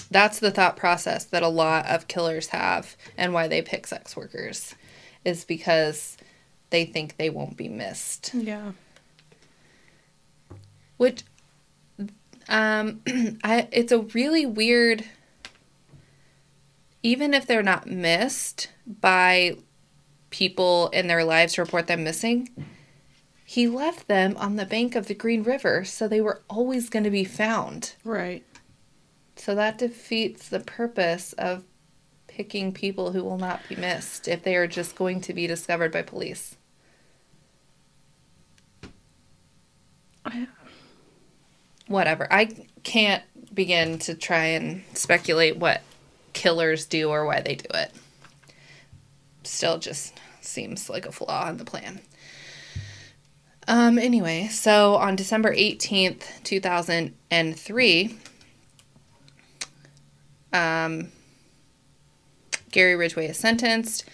[0.09, 4.15] That's the thought process that a lot of killers have and why they pick sex
[4.15, 4.75] workers
[5.25, 6.17] is because
[6.69, 8.33] they think they won't be missed.
[8.33, 8.71] Yeah.
[10.97, 11.23] Which
[12.49, 13.01] um
[13.43, 15.03] I it's a really weird
[17.03, 19.57] even if they're not missed by
[20.29, 22.49] people in their lives to report them missing,
[23.45, 27.05] he left them on the bank of the Green River, so they were always going
[27.05, 27.93] to be found.
[28.03, 28.43] Right.
[29.37, 31.63] So that defeats the purpose of
[32.27, 35.91] picking people who will not be missed if they are just going to be discovered
[35.91, 36.55] by police.
[41.87, 42.27] Whatever.
[42.31, 42.49] I
[42.83, 43.23] can't
[43.53, 45.81] begin to try and speculate what
[46.33, 47.91] killers do or why they do it.
[49.43, 52.01] Still just seems like a flaw in the plan.
[53.67, 58.17] Um, anyway, so on December 18th, 2003,
[60.57, 61.09] um,
[62.71, 64.05] Gary Ridgway is sentenced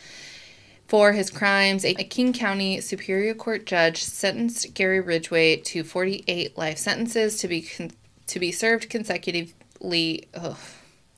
[0.88, 1.86] for his crimes.
[1.86, 7.62] A King County Superior Court judge sentenced Gary Ridgway to 48 life sentences to be
[7.62, 7.92] con-
[8.28, 10.58] to be served consecutively ugh,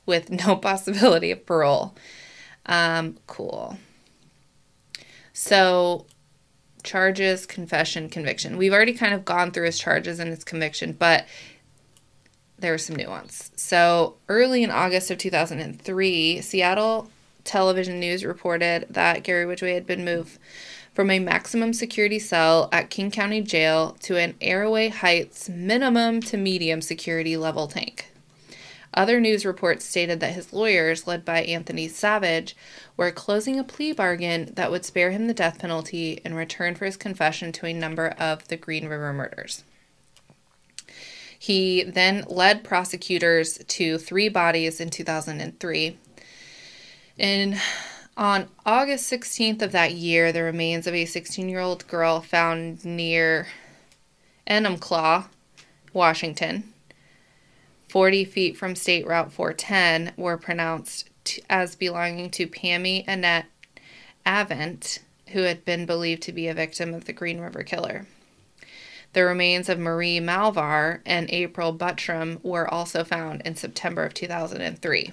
[0.06, 1.94] with no possibility of parole.
[2.66, 3.78] Um, cool.
[5.32, 6.06] So,
[6.82, 8.56] charges, confession, conviction.
[8.56, 11.26] We've already kind of gone through his charges and his conviction, but
[12.58, 13.50] there's some nuance.
[13.56, 17.10] So, early in August of 2003, Seattle
[17.44, 20.38] Television News reported that Gary Ridgway had been moved
[20.94, 26.38] from a maximum security cell at King County Jail to an Airway Heights minimum to
[26.38, 28.10] medium security level tank.
[28.94, 32.56] Other news reports stated that his lawyers, led by Anthony Savage,
[32.96, 36.86] were closing a plea bargain that would spare him the death penalty in return for
[36.86, 39.64] his confession to a number of the Green River murders.
[41.38, 45.98] He then led prosecutors to three bodies in 2003.
[47.18, 47.60] And
[48.16, 52.84] on August 16th of that year, the remains of a 16 year old girl found
[52.84, 53.46] near
[54.46, 55.26] Enumclaw,
[55.92, 56.72] Washington,
[57.88, 63.46] 40 feet from State Route 410, were pronounced t- as belonging to Pammy Annette
[64.24, 68.06] Avent, who had been believed to be a victim of the Green River Killer.
[69.16, 75.10] The remains of Marie Malvar and April Buttram were also found in September of 2003.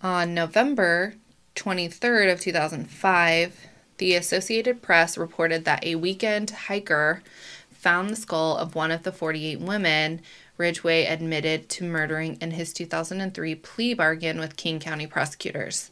[0.00, 1.12] On November
[1.56, 3.66] 23rd of 2005,
[3.98, 7.22] the Associated Press reported that a weekend hiker
[7.70, 10.22] found the skull of one of the 48 women
[10.56, 15.90] Ridgway admitted to murdering in his 2003 plea bargain with King County prosecutors.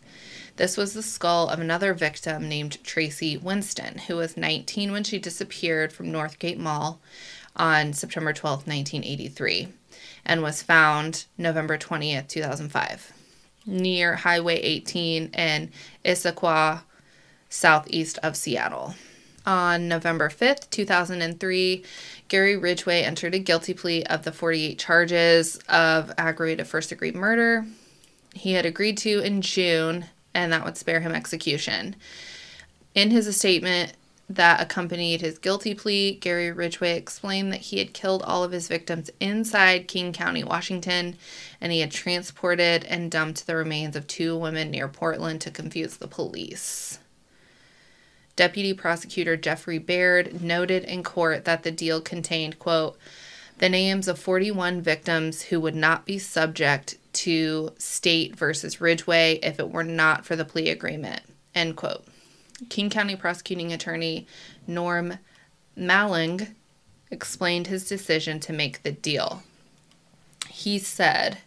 [0.57, 5.19] This was the skull of another victim named Tracy Winston, who was 19 when she
[5.19, 7.01] disappeared from Northgate Mall
[7.57, 9.69] on September 12, 1983,
[10.25, 13.13] and was found November 20th, 2005
[13.65, 15.71] near Highway 18 in
[16.05, 16.83] Issaquah,
[17.49, 18.95] southeast of Seattle.
[19.47, 21.85] On November 5th, 2003,
[22.29, 27.67] Gary Ridgway entered a guilty plea of the 48 charges of aggravated first degree murder
[28.35, 31.97] he had agreed to in June, and that would spare him execution.
[32.95, 33.95] In his statement,
[34.29, 38.69] that accompanied his guilty plea, Gary Ridgway explained that he had killed all of his
[38.69, 41.17] victims inside King County, Washington,
[41.61, 45.97] and he had transported and dumped the remains of two women near Portland to confuse
[45.97, 46.99] the police.
[48.35, 52.97] Deputy Prosecutor Jeffrey Baird noted in court that the deal contained, quote,
[53.59, 59.59] the names of 41 victims who would not be subject to state versus Ridgway if
[59.59, 61.23] it were not for the plea agreement,
[61.55, 62.05] end quote.
[62.69, 64.27] King County prosecuting attorney
[64.67, 65.19] Norm
[65.77, 66.55] Maleng
[67.11, 69.43] explained his decision to make the deal.
[70.49, 71.39] He said,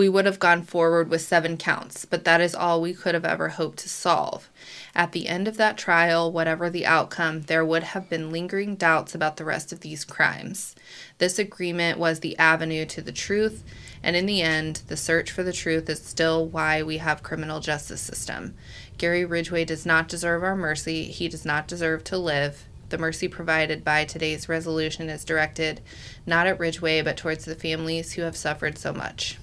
[0.00, 3.26] We would have gone forward with seven counts, but that is all we could have
[3.26, 4.48] ever hoped to solve.
[4.94, 9.14] At the end of that trial, whatever the outcome, there would have been lingering doubts
[9.14, 10.74] about the rest of these crimes.
[11.18, 13.62] This agreement was the avenue to the truth,
[14.02, 17.60] and in the end, the search for the truth is still why we have criminal
[17.60, 18.54] justice system.
[18.96, 21.10] Gary Ridgway does not deserve our mercy.
[21.10, 22.64] He does not deserve to live.
[22.88, 25.82] The mercy provided by today's resolution is directed
[26.24, 29.36] not at Ridgway, but towards the families who have suffered so much.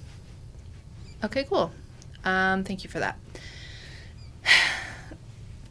[1.24, 1.72] Okay, cool.
[2.24, 3.18] Um, thank you for that.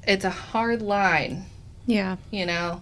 [0.07, 1.47] It's a hard line,
[1.85, 2.15] Yeah.
[2.31, 2.81] you know.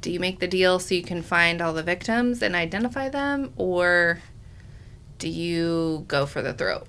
[0.00, 3.52] Do you make the deal so you can find all the victims and identify them,
[3.56, 4.20] or
[5.18, 6.86] do you go for the throat?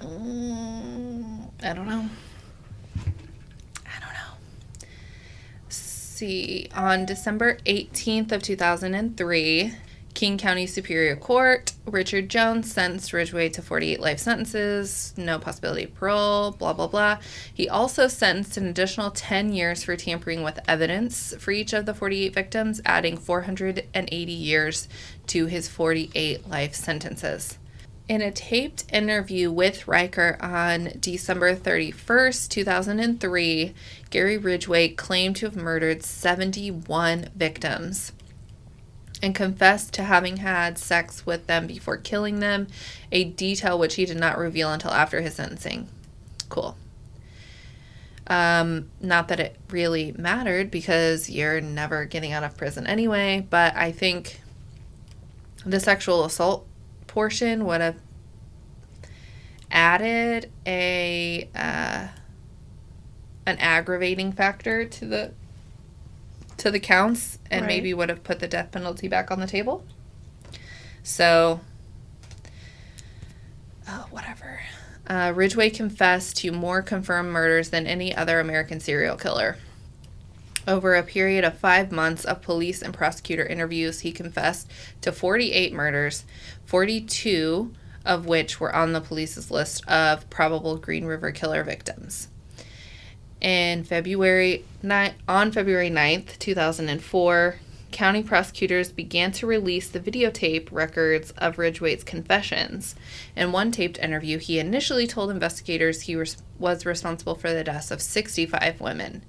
[0.00, 2.08] Mm, I don't know.
[3.86, 4.34] I don't know.
[5.68, 9.74] See, on December 18th of 2003,
[10.18, 15.94] King County Superior Court, Richard Jones sentenced Ridgway to 48 life sentences, no possibility of
[15.94, 17.18] parole, blah, blah, blah.
[17.54, 21.94] He also sentenced an additional 10 years for tampering with evidence for each of the
[21.94, 24.88] 48 victims, adding 480 years
[25.28, 27.56] to his 48 life sentences.
[28.08, 33.72] In a taped interview with Reichert on December 31st, 2003,
[34.10, 38.10] Gary Ridgway claimed to have murdered 71 victims
[39.22, 42.68] and confessed to having had sex with them before killing them,
[43.10, 45.88] a detail which he did not reveal until after his sentencing.
[46.48, 46.76] Cool.
[48.26, 53.74] Um, not that it really mattered because you're never getting out of prison anyway, but
[53.74, 54.40] I think
[55.64, 56.66] the sexual assault
[57.06, 57.96] portion would have
[59.70, 62.08] added a uh,
[63.46, 65.32] an aggravating factor to the
[66.58, 67.68] to the counts and Right.
[67.68, 69.84] maybe would have put the death penalty back on the table.
[71.02, 71.60] So,
[73.88, 74.60] oh, whatever.
[75.06, 79.56] Uh, Ridgway confessed to more confirmed murders than any other American serial killer.
[80.66, 84.70] Over a period of five months of police and prosecutor interviews, he confessed
[85.00, 86.24] to 48 murders,
[86.66, 87.72] 42
[88.04, 92.28] of which were on the police's list of probable Green River Killer victims.
[93.40, 97.56] In February ni- on February 9th, 2004,
[97.92, 102.94] county prosecutors began to release the videotape records of Ridgway's confessions.
[103.36, 107.90] In one taped interview, he initially told investigators he was, was responsible for the deaths
[107.90, 109.24] of 65 women.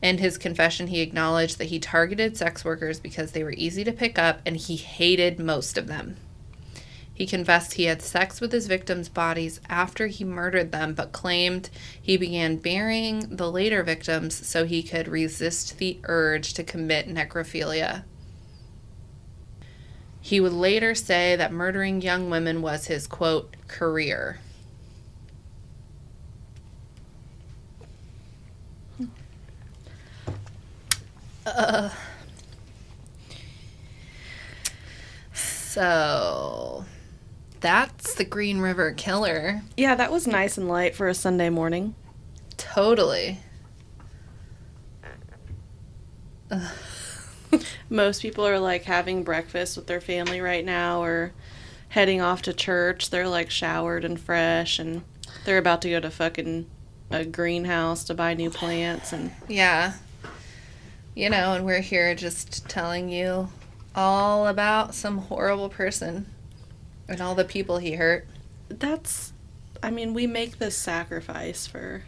[0.00, 3.92] In his confession, he acknowledged that he targeted sex workers because they were easy to
[3.92, 6.16] pick up and he hated most of them.
[7.18, 11.68] He confessed he had sex with his victims' bodies after he murdered them, but claimed
[12.00, 18.04] he began burying the later victims so he could resist the urge to commit necrophilia.
[20.20, 24.38] He would later say that murdering young women was his quote, career.
[31.44, 31.90] Uh,
[35.32, 36.84] so
[37.60, 39.62] that's the Green River Killer.
[39.76, 41.94] Yeah, that was nice and light for a Sunday morning.
[42.56, 43.38] Totally.
[47.90, 51.32] Most people are like having breakfast with their family right now or
[51.90, 53.10] heading off to church.
[53.10, 55.02] They're like showered and fresh and
[55.44, 56.66] they're about to go to fucking
[57.10, 59.94] a greenhouse to buy new plants and Yeah.
[61.14, 63.48] You know, and we're here just telling you
[63.94, 66.26] all about some horrible person
[67.08, 68.26] and all the people he hurt.
[68.68, 69.32] that's
[69.82, 72.02] I mean, we make this sacrifice for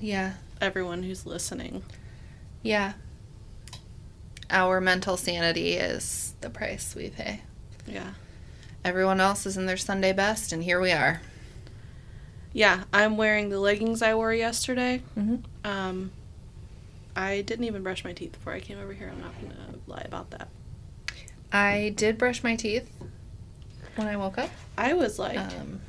[0.00, 0.34] Yeah.
[0.60, 1.82] everyone who's listening.
[2.62, 2.92] Yeah.
[4.48, 7.40] Our mental sanity is the price we pay.
[7.86, 8.12] Yeah.
[8.84, 11.20] Everyone else is in their Sunday best, and here we are.
[12.52, 15.02] Yeah, I'm wearing the leggings I wore yesterday.
[15.18, 15.42] Mhm.
[15.64, 16.12] Um,
[17.16, 19.08] I didn't even brush my teeth before I came over here.
[19.12, 20.48] I'm not gonna lie about that.
[21.50, 22.88] I did brush my teeth
[23.96, 24.50] when I woke up.
[24.78, 25.80] I was like Um,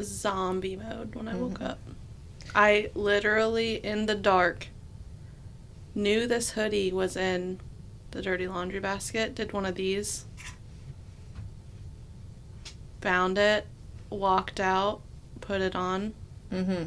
[0.00, 1.70] zombie mode when I woke Mhm.
[1.70, 1.78] up.
[2.54, 4.68] I literally in the dark
[5.94, 7.60] knew this hoodie was in
[8.12, 9.34] the dirty laundry basket.
[9.34, 10.24] Did one of these.
[13.00, 13.66] Found it,
[14.10, 15.00] walked out,
[15.40, 16.14] put it on,
[16.52, 16.84] mm-hmm.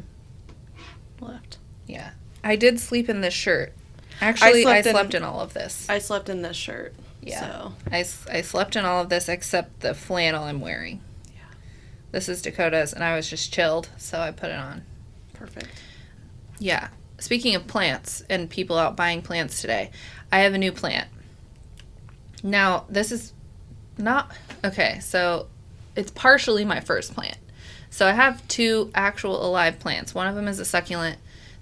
[1.24, 1.58] left.
[1.88, 2.12] Yeah.
[2.44, 3.74] I did sleep in this shirt.
[4.22, 5.90] Actually, I slept slept, in- in, all of this.
[5.90, 6.94] I slept in this shirt.
[7.26, 7.40] Yeah.
[7.40, 7.74] So
[8.32, 11.02] I slept in all of this except the flannel I'm wearing.
[11.34, 11.42] Yeah.
[12.12, 14.84] This is Dakota's, and I was just chilled, so I put it on.
[15.34, 15.70] perfect.
[16.60, 16.90] Yeah.
[17.18, 19.92] Speaking of plants and people out buying plants today,
[20.32, 21.08] I have a new plant.
[22.44, 23.34] Now, this is
[23.98, 24.32] not
[24.64, 25.48] okay, so
[25.96, 27.38] it's partially my first plant.
[27.90, 30.14] So I have two actual alive plants.
[30.14, 31.18] One of them is a succulent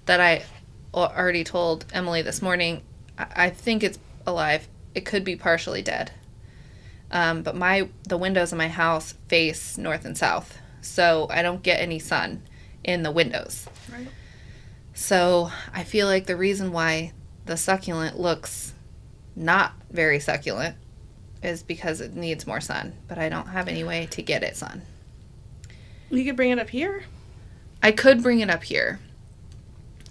[0.06, 0.44] that I
[0.92, 2.82] already told Emily this morning.
[3.16, 4.68] I I think it's alive.
[4.94, 6.12] It could be partially dead.
[7.10, 11.62] Um, but my the windows in my house face north and south, so I don't
[11.62, 12.42] get any sun
[12.82, 13.66] in the windows.
[13.92, 14.08] Right.
[14.94, 17.12] So I feel like the reason why
[17.46, 18.72] the succulent looks
[19.36, 20.76] not very succulent
[21.42, 24.56] is because it needs more sun, but I don't have any way to get it
[24.56, 24.82] sun.
[26.10, 27.04] You could bring it up here
[27.82, 28.98] I could bring it up here.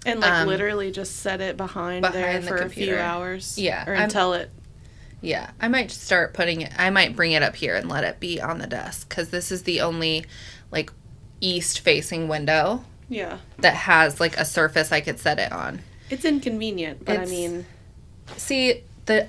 [0.06, 3.58] and like Um, literally just set it behind, there behind the for a few hours.
[3.58, 4.50] Yeah, Or I'm- until it.
[5.24, 6.72] Yeah, I might start putting it.
[6.78, 9.50] I might bring it up here and let it be on the desk because this
[9.50, 10.26] is the only
[10.70, 10.90] like
[11.40, 13.38] east facing window Yeah.
[13.58, 15.80] that has like a surface I could set it on.
[16.10, 17.66] It's inconvenient, but It's- I mean,
[18.36, 19.28] See, the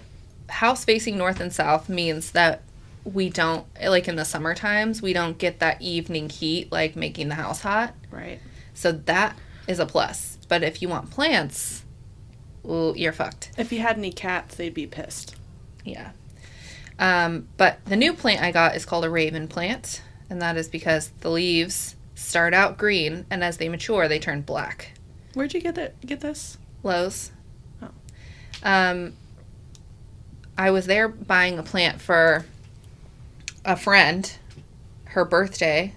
[0.50, 2.62] house facing north and south means that
[3.04, 7.28] we don't like in the summer times we don't get that evening heat like making
[7.30, 7.94] the house hot.
[8.12, 8.40] right.
[8.74, 10.38] So that is a plus.
[10.50, 11.84] But if you want plants,
[12.68, 13.52] ooh, you're fucked.
[13.58, 15.36] If you had any cats, they'd be pissed.
[15.86, 16.12] Yeah.
[17.00, 20.68] Um, but the new plant I got is called a raven plant, and that is
[20.68, 24.94] because the leaves start out green and as they mature they turn black.
[25.34, 25.96] Where'd you get it?
[26.06, 26.58] Get this?
[26.82, 27.32] Lowe's.
[27.82, 27.90] Oh.
[28.64, 29.14] Um,
[30.58, 32.46] I was there buying a plant for
[33.66, 34.32] a friend,
[35.06, 35.94] her birthday.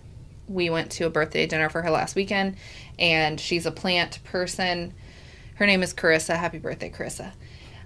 [0.48, 2.56] We went to a birthday dinner for her last weekend,
[2.98, 4.92] and she's a plant person.
[5.54, 6.36] Her name is Carissa.
[6.36, 7.32] Happy birthday, Carissa.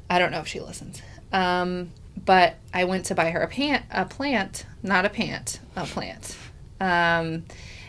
[0.08, 1.02] I don't know if she listens.
[1.32, 1.92] Um,
[2.24, 6.36] but I went to buy her a pant, a plant, not a pant, a plant.
[6.80, 7.44] Um,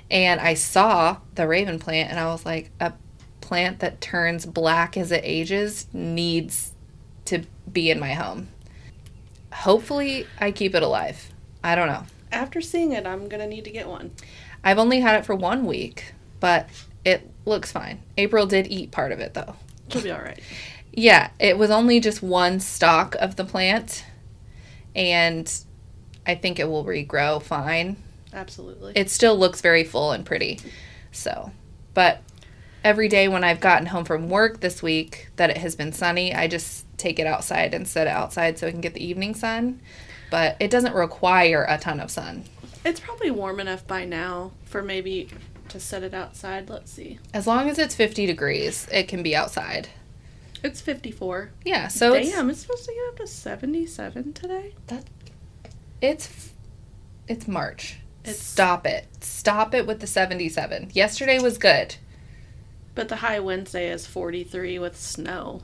[0.10, 2.94] and I saw the raven plant, and I was like, a
[3.42, 6.72] plant that turns black as it ages needs
[7.26, 8.48] to be in my home.
[9.52, 11.32] Hopefully, I keep it alive.
[11.64, 12.04] I don't know.
[12.32, 14.12] After seeing it, I'm gonna need to get one.
[14.64, 16.70] I've only had it for one week, but
[17.06, 18.02] it looks fine.
[18.18, 19.56] April did eat part of it though.
[19.90, 20.40] She'll be all right.
[20.96, 24.06] Yeah, it was only just one stalk of the plant,
[24.96, 25.52] and
[26.26, 27.98] I think it will regrow fine.
[28.32, 28.94] Absolutely.
[28.96, 30.60] It still looks very full and pretty.
[31.12, 31.52] So,
[31.94, 32.22] but
[32.84, 36.34] every day when I've gotten home from work this week that it has been sunny,
[36.34, 39.34] I just take it outside and set it outside so I can get the evening
[39.34, 39.82] sun.
[40.30, 42.46] But it doesn't require a ton of sun.
[42.86, 45.30] it's probably warm enough by now for maybe
[45.70, 46.70] to set it outside.
[46.70, 47.20] Let's see.
[47.34, 49.90] As long as it's 50 degrees, it can be outside.
[50.64, 51.52] It's 54.
[51.66, 54.74] Yeah, so it's Damn, it's supposed to get up to 77 today.
[54.88, 55.04] That
[56.02, 56.52] It's
[57.28, 57.98] it's March.
[58.24, 59.08] It's- Stop it.
[59.22, 60.92] Stop it with the 77.
[60.94, 61.96] Yesterday was good.
[62.96, 65.62] But the high Wednesday is 43 with snow.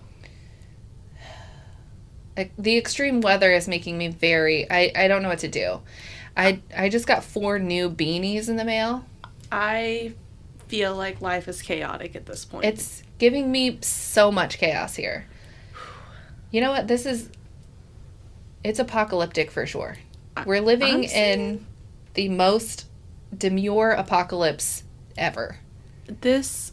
[2.58, 5.82] The extreme weather is making me very I I don't know what to do.
[6.38, 9.06] I I just got four new beanies in the mail.
[9.52, 10.14] I
[10.70, 12.64] feel like life is chaotic at this point.
[12.66, 15.28] It's giving me so much chaos here.
[16.52, 16.88] You know what?
[16.88, 17.30] This is
[18.64, 19.98] it's apocalyptic for sure.
[20.46, 21.66] We're living in
[22.14, 22.86] the most
[23.38, 24.84] demure apocalypse
[25.18, 25.58] ever.
[26.08, 26.72] this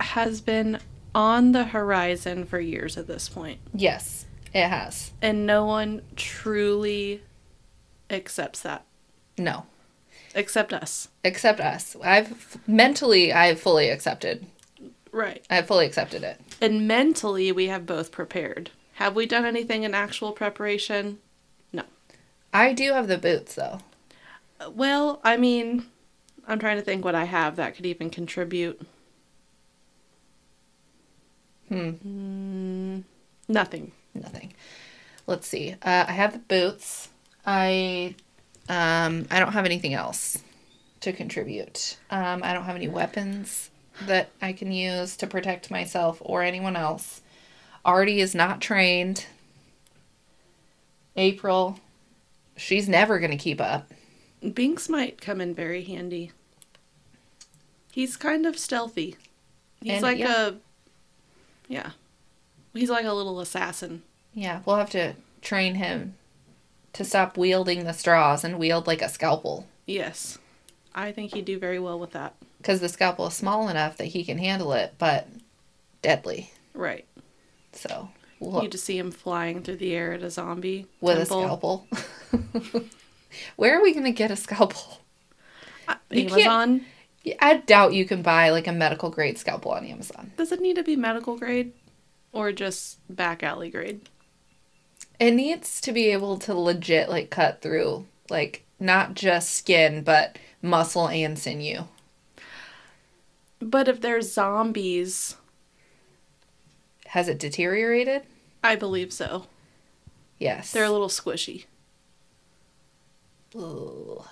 [0.00, 0.78] has been
[1.14, 4.24] on the horizon for years at this point, Yes,
[4.54, 5.12] it has.
[5.20, 7.22] and no one truly
[8.10, 8.84] accepts that
[9.38, 9.66] No,
[10.34, 11.08] except us.
[11.24, 11.96] except us.
[12.02, 14.46] I've mentally I've fully accepted.
[15.10, 15.44] Right.
[15.50, 16.40] I've fully accepted it.
[16.60, 18.70] And mentally, we have both prepared.
[18.94, 21.18] Have we done anything in actual preparation?
[21.72, 21.82] No.
[22.52, 23.80] I do have the boots though.
[24.70, 25.86] Well, I mean,
[26.46, 28.80] I'm trying to think what I have that could even contribute.
[31.68, 31.90] Hmm.
[32.06, 33.04] Mm,
[33.48, 33.92] nothing.
[34.14, 34.52] Nothing.
[35.26, 35.72] Let's see.
[35.82, 37.08] Uh, I have the boots.
[37.46, 38.14] I
[38.68, 40.38] um I don't have anything else
[41.00, 41.98] to contribute.
[42.10, 43.70] Um, I don't have any weapons
[44.06, 47.20] that I can use to protect myself or anyone else.
[47.84, 49.26] Artie is not trained.
[51.16, 51.78] April,
[52.56, 53.90] she's never gonna keep up.
[54.54, 56.32] Binks might come in very handy.
[57.92, 59.16] He's kind of stealthy.
[59.82, 60.48] He's And, like yeah.
[60.48, 60.54] a.
[61.68, 61.90] Yeah.
[62.72, 64.02] He's like a little assassin.
[64.32, 66.14] Yeah, we'll have to train him
[66.94, 69.66] to stop wielding the straws and wield like a scalpel.
[69.86, 70.38] Yes.
[70.94, 72.34] I think he'd do very well with that.
[72.58, 75.26] Because the scalpel is small enough that he can handle it, but
[76.02, 76.50] deadly.
[76.74, 77.06] Right.
[77.72, 80.86] So we'll, You just see him flying through the air at a zombie.
[81.00, 81.86] with temple.
[81.90, 82.84] a scalpel.
[83.56, 85.00] Where are we gonna get a scalpel?
[85.88, 86.82] Uh, Amazon.
[87.40, 90.32] I doubt you can buy like a medical grade scalpel on Amazon.
[90.36, 91.72] Does it need to be medical grade
[92.32, 94.08] or just back alley grade?
[95.22, 100.36] It needs to be able to legit like cut through like not just skin but
[100.60, 101.84] muscle and sinew.
[103.60, 105.36] But if there's zombies,
[107.06, 108.22] Has it deteriorated?
[108.64, 109.46] I believe so.
[110.40, 110.72] Yes.
[110.72, 111.66] They're a little squishy.
[113.56, 114.26] Ugh.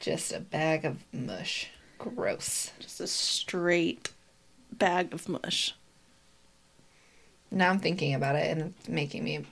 [0.00, 1.68] Just a bag of mush.
[1.98, 2.72] Gross.
[2.80, 4.12] Just a straight
[4.72, 5.76] bag of mush.
[7.50, 9.44] Now I'm thinking about it and it's making me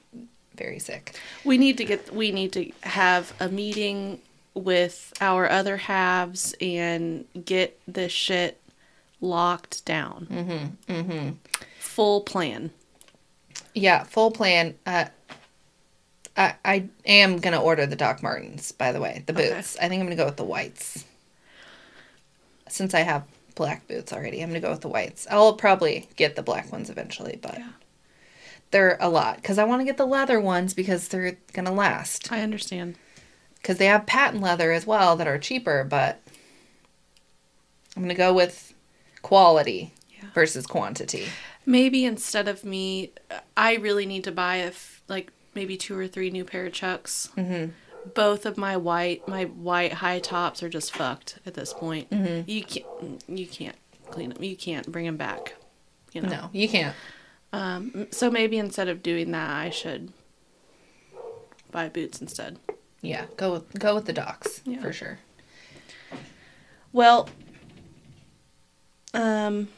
[0.55, 1.19] very sick.
[1.45, 4.21] We need to get we need to have a meeting
[4.55, 8.61] with our other halves and get this shit
[9.21, 10.27] locked down.
[10.31, 10.93] Mm-hmm.
[10.93, 11.31] Mm-hmm.
[11.81, 12.71] Full plan.
[13.75, 14.75] Yeah, full plan.
[14.87, 15.07] Uh,
[16.37, 18.73] I I am gonna order the Doc Martens.
[18.73, 19.53] By the way, the Okay.
[19.55, 19.77] boots.
[19.81, 21.05] I think I'm gonna go with the whites.
[22.69, 25.27] Since I have black boots already, I'm gonna go with the whites.
[25.31, 27.69] I'll probably get the black ones eventually, but Yeah.
[28.71, 32.31] They're a lot because I want to get the leather ones because they're gonna last.
[32.33, 32.97] I understand.
[33.57, 36.21] Because they have patent leather as well that are cheaper, but
[37.97, 38.75] I'm gonna go with
[39.23, 40.29] quality Yeah.
[40.35, 41.27] versus quantity.
[41.67, 43.13] Maybe instead of me,
[43.57, 46.73] I really need to buy a f- like maybe two or three new pair of
[46.73, 47.31] chucks.
[47.37, 47.73] Mm-hmm.
[48.15, 52.09] Both of my white my white high tops are just fucked at this point.
[52.11, 52.45] Mhm.
[52.49, 53.77] You can't you can't
[54.11, 54.43] clean them.
[54.43, 55.55] You can't bring them back.
[56.13, 56.29] You know.
[56.29, 56.95] No, you can't.
[57.53, 60.13] Um, so maybe instead of doing that, I should
[61.71, 62.59] buy boots instead.
[63.01, 64.81] Yeah, go with, go with the docs Yeah.
[64.83, 65.19] for sure.
[66.93, 67.29] Well,
[69.15, 69.69] um,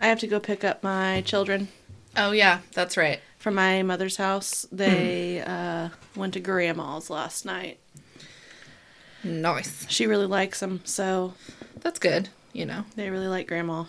[0.00, 1.68] I have to go pick up my children
[2.16, 3.20] Oh yeah, that's right.
[3.38, 4.66] from my mother's house.
[4.72, 7.78] They uh, went to grandma's last night.
[9.22, 9.86] Nice.
[9.88, 11.34] She really likes them, so
[11.80, 12.28] That's good.
[12.52, 13.84] You know, they really like grandma.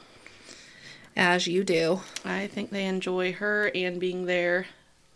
[1.15, 2.01] As you do.
[2.25, 4.67] I think they enjoy her and being there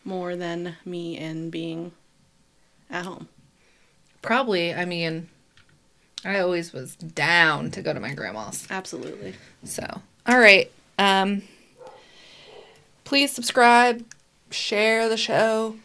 [0.03, 1.91] more than me and being
[2.89, 3.27] at home.
[4.22, 4.73] Probably.
[4.73, 5.30] I mean,
[6.23, 8.67] I always was down to go to my grandma's.
[8.69, 9.35] Absolutely.
[9.63, 10.72] So, all right.
[10.97, 11.43] Um,
[13.03, 14.03] please subscribe,
[14.51, 15.76] share the show,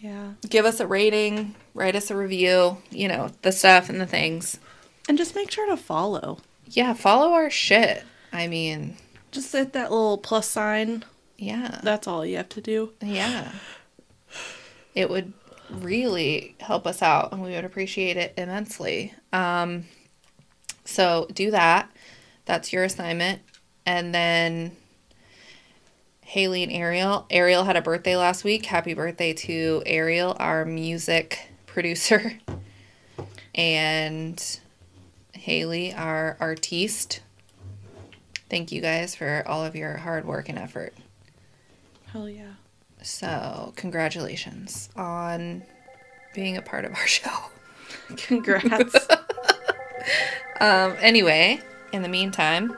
[0.00, 0.32] Yeah.
[0.48, 2.78] give us a rating, write us a review.
[2.90, 4.58] You know the stuff and the things.
[5.08, 6.38] And just make sure to follow.
[6.66, 8.04] Yeah, follow our shit.
[8.32, 8.96] I mean,
[9.34, 11.04] Just hit that little plus sign.
[11.36, 11.80] yeah.
[11.82, 12.92] That's all you have to do.
[13.02, 13.50] Yeah.
[14.94, 15.32] It would
[15.70, 19.12] really help us out and we would appreciate it immensely.
[19.32, 19.86] Um,
[20.84, 21.90] so do that.
[22.44, 23.42] That's your assignment.
[23.84, 24.76] And then
[26.20, 27.26] Haley and Ariel.
[27.28, 28.66] Ariel had a birthday last week.
[28.66, 32.38] Happy birthday to Ariel, our music producer.
[33.56, 34.42] And
[35.32, 37.20] Haley, our artiste.
[38.50, 40.94] Thank you guys for all of your hard work and effort.
[42.12, 42.52] Hell yeah.
[43.02, 45.62] So, congratulations on
[46.34, 47.30] being a part of our show.
[48.16, 48.96] Congrats.
[50.60, 51.60] Um, anyway,
[51.92, 52.76] in the meantime,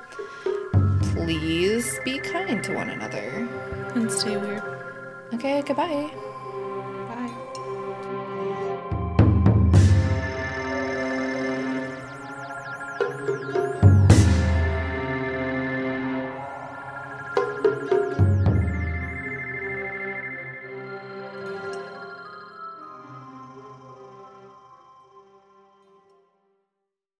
[1.02, 3.46] please be kind to one another.
[3.94, 4.62] and stay weird.
[5.34, 6.10] Okay, goodbye.